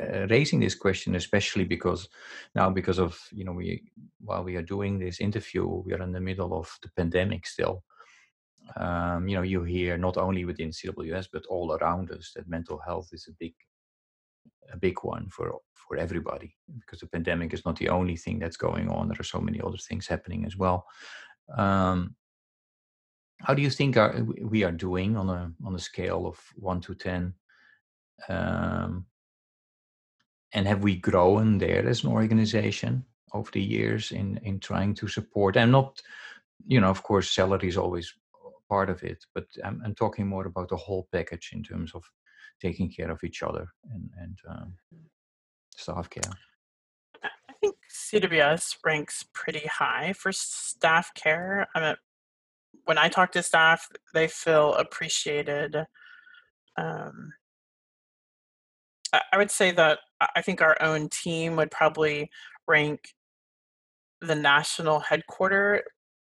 [0.00, 2.08] uh, raising this question especially because
[2.54, 3.82] now because of you know we
[4.20, 7.82] while we are doing this interview we are in the middle of the pandemic still.
[8.76, 12.78] Um, you know you hear not only within cws but all around us that mental
[12.78, 13.54] health is a big
[14.72, 18.56] a big one for for everybody because the pandemic is not the only thing that's
[18.56, 19.08] going on.
[19.08, 20.86] There are so many other things happening as well.
[21.56, 22.14] Um,
[23.40, 26.80] how do you think are, we are doing on a on a scale of 1
[26.82, 27.34] to 10
[28.28, 29.06] um,
[30.52, 35.08] and have we grown there as an organization over the years in in trying to
[35.08, 35.56] support?
[35.56, 36.02] And not
[36.66, 38.14] you know of course salary is always
[38.68, 42.04] part of it but i'm, I'm talking more about the whole package in terms of
[42.60, 44.74] taking care of each other and and um,
[45.76, 46.32] staff care.
[47.24, 51.66] I think cws ranks pretty high for staff care.
[51.74, 51.96] I mean
[52.84, 55.76] when i talk to staff they feel appreciated
[56.76, 57.32] um,
[59.12, 59.98] I would say that
[60.36, 62.30] I think our own team would probably
[62.68, 63.00] rank
[64.20, 65.82] the national headquarter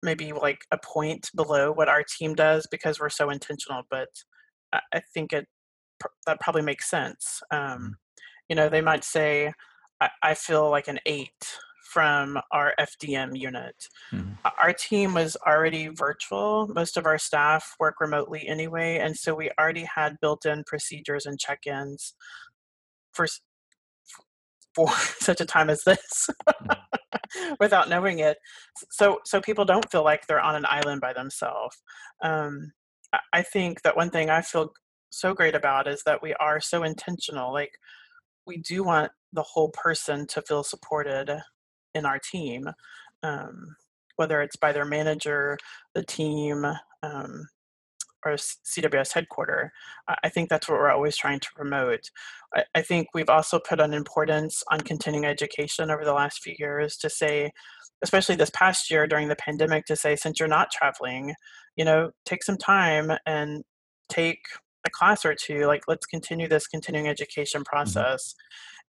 [0.02, 3.82] maybe like a point below what our team does because we're so intentional.
[3.90, 4.08] But
[4.92, 5.46] I think it
[6.26, 7.42] that probably makes sense.
[7.52, 7.72] Mm-hmm.
[7.72, 7.96] Um,
[8.48, 9.52] you know, they might say,
[10.00, 11.58] I, I, feel like an eight
[11.92, 13.76] from our FDM unit.
[14.12, 14.32] Mm-hmm.
[14.60, 16.68] Our team was already virtual.
[16.68, 18.98] Most of our staff work remotely anyway.
[18.98, 22.14] And so we already had built in procedures and check ins
[23.12, 23.26] for
[24.74, 24.88] for
[25.18, 26.76] such a time as this mm.
[27.60, 28.38] without knowing it
[28.90, 31.76] so so people don't feel like they're on an island by themselves
[32.22, 32.72] um,
[33.32, 34.72] i think that one thing i feel
[35.10, 37.72] so great about is that we are so intentional like
[38.46, 41.40] we do want the whole person to feel supported
[41.94, 42.64] in our team
[43.22, 43.76] um,
[44.16, 45.58] whether it's by their manager
[45.94, 46.64] the team
[47.02, 47.46] um,
[48.24, 49.70] our CWS headquarters.
[50.22, 52.10] I think that's what we're always trying to promote.
[52.54, 56.54] I, I think we've also put an importance on continuing education over the last few
[56.58, 57.52] years to say,
[58.02, 61.34] especially this past year during the pandemic, to say, since you're not traveling,
[61.76, 63.64] you know, take some time and
[64.08, 64.40] take
[64.86, 65.66] a class or two.
[65.66, 67.74] Like, let's continue this continuing education mm-hmm.
[67.74, 68.34] process.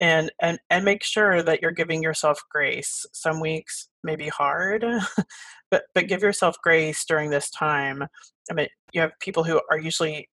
[0.02, 3.06] And and and make sure that you're giving yourself grace.
[3.14, 4.86] Some weeks may be hard
[5.72, 8.04] but but give yourself grace during this time.
[8.50, 10.30] I mean you have people who are usually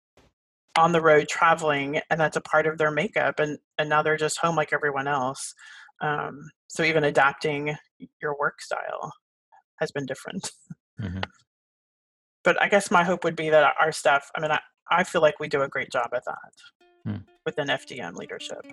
[0.78, 4.16] on the road traveling and that's a part of their makeup and and now they're
[4.16, 5.54] just home like everyone else.
[6.00, 7.74] Um, so even adapting
[8.20, 9.12] your work style
[9.80, 10.50] has been different.
[10.98, 11.20] Mm-hmm.
[12.42, 14.58] but i guess my hope would be that our staff i mean i,
[14.90, 16.52] I feel like we do a great job at that
[17.06, 17.22] mm.
[17.44, 18.64] within fdm leadership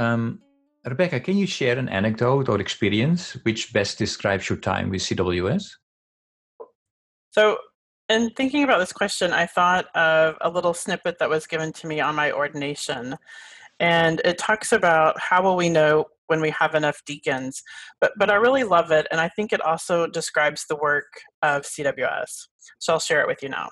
[0.00, 0.40] Um,
[0.86, 5.64] Rebecca, can you share an anecdote or experience which best describes your time with CWS?
[7.32, 7.58] So,
[8.08, 11.86] in thinking about this question, I thought of a little snippet that was given to
[11.86, 13.14] me on my ordination.
[13.78, 17.62] And it talks about how will we know when we have enough deacons.
[18.00, 19.06] But, but I really love it.
[19.10, 22.46] And I think it also describes the work of CWS.
[22.78, 23.68] So I'll share it with you now.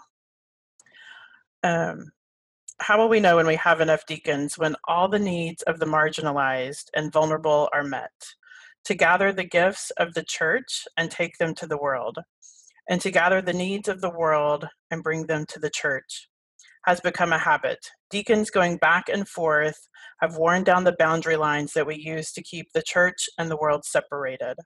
[1.62, 2.12] Um,
[2.81, 5.87] how will we know when we have enough deacons when all the needs of the
[5.87, 8.12] marginalized and vulnerable are met?
[8.85, 12.18] To gather the gifts of the church and take them to the world,
[12.89, 16.29] and to gather the needs of the world and bring them to the church
[16.87, 17.91] has become a habit.
[18.09, 19.89] Deacons going back and forth
[20.22, 23.59] have worn down the boundary lines that we use to keep the church and the
[23.59, 24.57] world separated.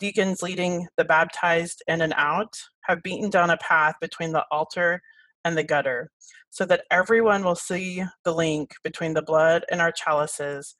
[0.00, 5.00] Deacons leading the baptized in and out have beaten down a path between the altar
[5.44, 6.10] and the gutter,
[6.50, 10.74] so that everyone will see the link between the blood in our chalices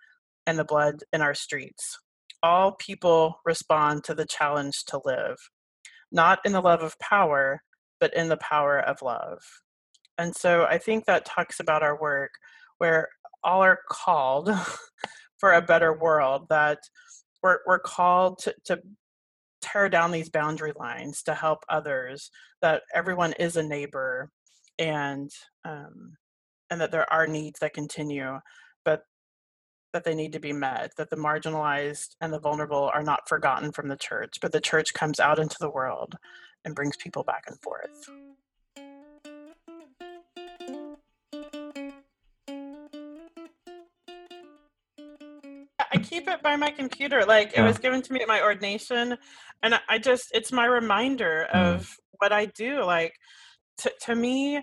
[0.46, 1.98] and the blood in our streets.
[2.42, 5.36] All people respond to the challenge to live,
[6.12, 7.62] not in the love of power,
[8.00, 9.38] but in the power of love.
[10.18, 12.32] And so I think that talks about our work
[12.78, 13.08] where
[13.42, 14.50] all are called
[15.38, 16.78] for a better world, that
[17.42, 18.80] we're, we're called to, to
[19.60, 22.30] tear down these boundary lines to help others,
[22.62, 24.30] that everyone is a neighbor
[24.78, 25.30] and
[25.64, 26.16] um,
[26.70, 28.40] and that there are needs that continue,
[28.84, 29.02] but
[29.92, 33.70] that they need to be met, that the marginalized and the vulnerable are not forgotten
[33.70, 36.16] from the church, but the church comes out into the world
[36.64, 38.10] and brings people back and forth.
[45.78, 47.24] I keep it by my computer.
[47.24, 47.62] Like yeah.
[47.62, 49.16] it was given to me at my ordination.
[49.62, 51.74] And I just, it's my reminder mm.
[51.74, 51.96] of mm.
[52.18, 52.82] what I do.
[52.82, 53.14] Like
[53.78, 54.62] to, to me,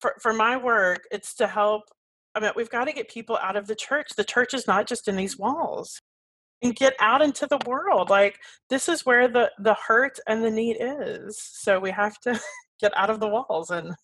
[0.00, 1.84] for, for my work, it's to help.
[2.34, 4.08] I mean, we've got to get people out of the church.
[4.16, 6.00] The church is not just in these walls
[6.62, 8.10] and get out into the world.
[8.10, 8.38] Like
[8.70, 11.38] this is where the, the hurt and the need is.
[11.40, 12.40] So we have to
[12.80, 13.70] get out of the walls.
[13.70, 13.94] And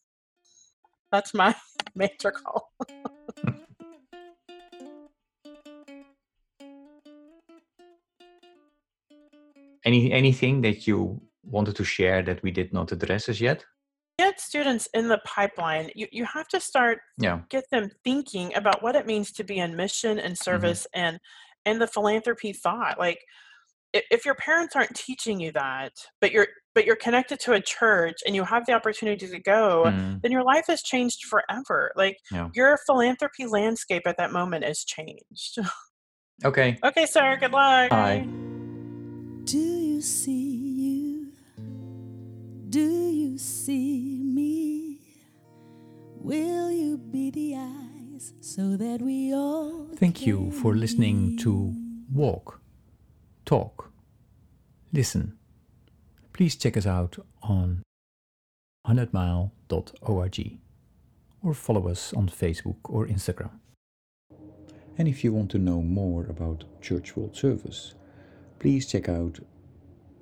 [1.10, 1.54] that's my
[1.94, 2.70] major call.
[9.84, 13.64] Any anything that you wanted to share that we did not address as yet?
[14.18, 15.90] Get students in the pipeline.
[15.94, 17.40] You you have to start yeah.
[17.50, 20.42] get them thinking about what it means to be in mission and mm-hmm.
[20.50, 21.06] service mm-hmm.
[21.06, 21.20] and
[21.64, 22.98] and the philanthropy thought.
[22.98, 23.20] Like
[23.92, 28.18] if your parents aren't teaching you that, but you're but you're connected to a church
[28.26, 30.20] and you have the opportunity to go, mm.
[30.22, 31.90] then your life has changed forever.
[31.96, 32.48] Like yeah.
[32.54, 35.58] your philanthropy landscape at that moment is changed.
[36.44, 36.78] Okay.
[36.84, 37.36] Okay, sir.
[37.40, 37.90] Good luck.
[37.90, 38.26] Bye.
[39.44, 41.32] Do you see you?
[42.68, 44.07] Do you see me?
[46.28, 51.74] Will you be the eyes so that we all Thank you for listening to
[52.12, 52.60] Walk,
[53.46, 53.90] Talk,
[54.92, 55.38] Listen.
[56.34, 57.82] Please check us out on
[58.86, 60.58] 100mile.org
[61.42, 63.52] or follow us on Facebook or Instagram.
[64.98, 67.94] And if you want to know more about Church World Service,
[68.58, 69.38] please check out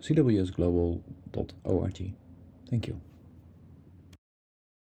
[0.01, 2.15] cwsglobal.org.
[2.71, 3.01] Thank you.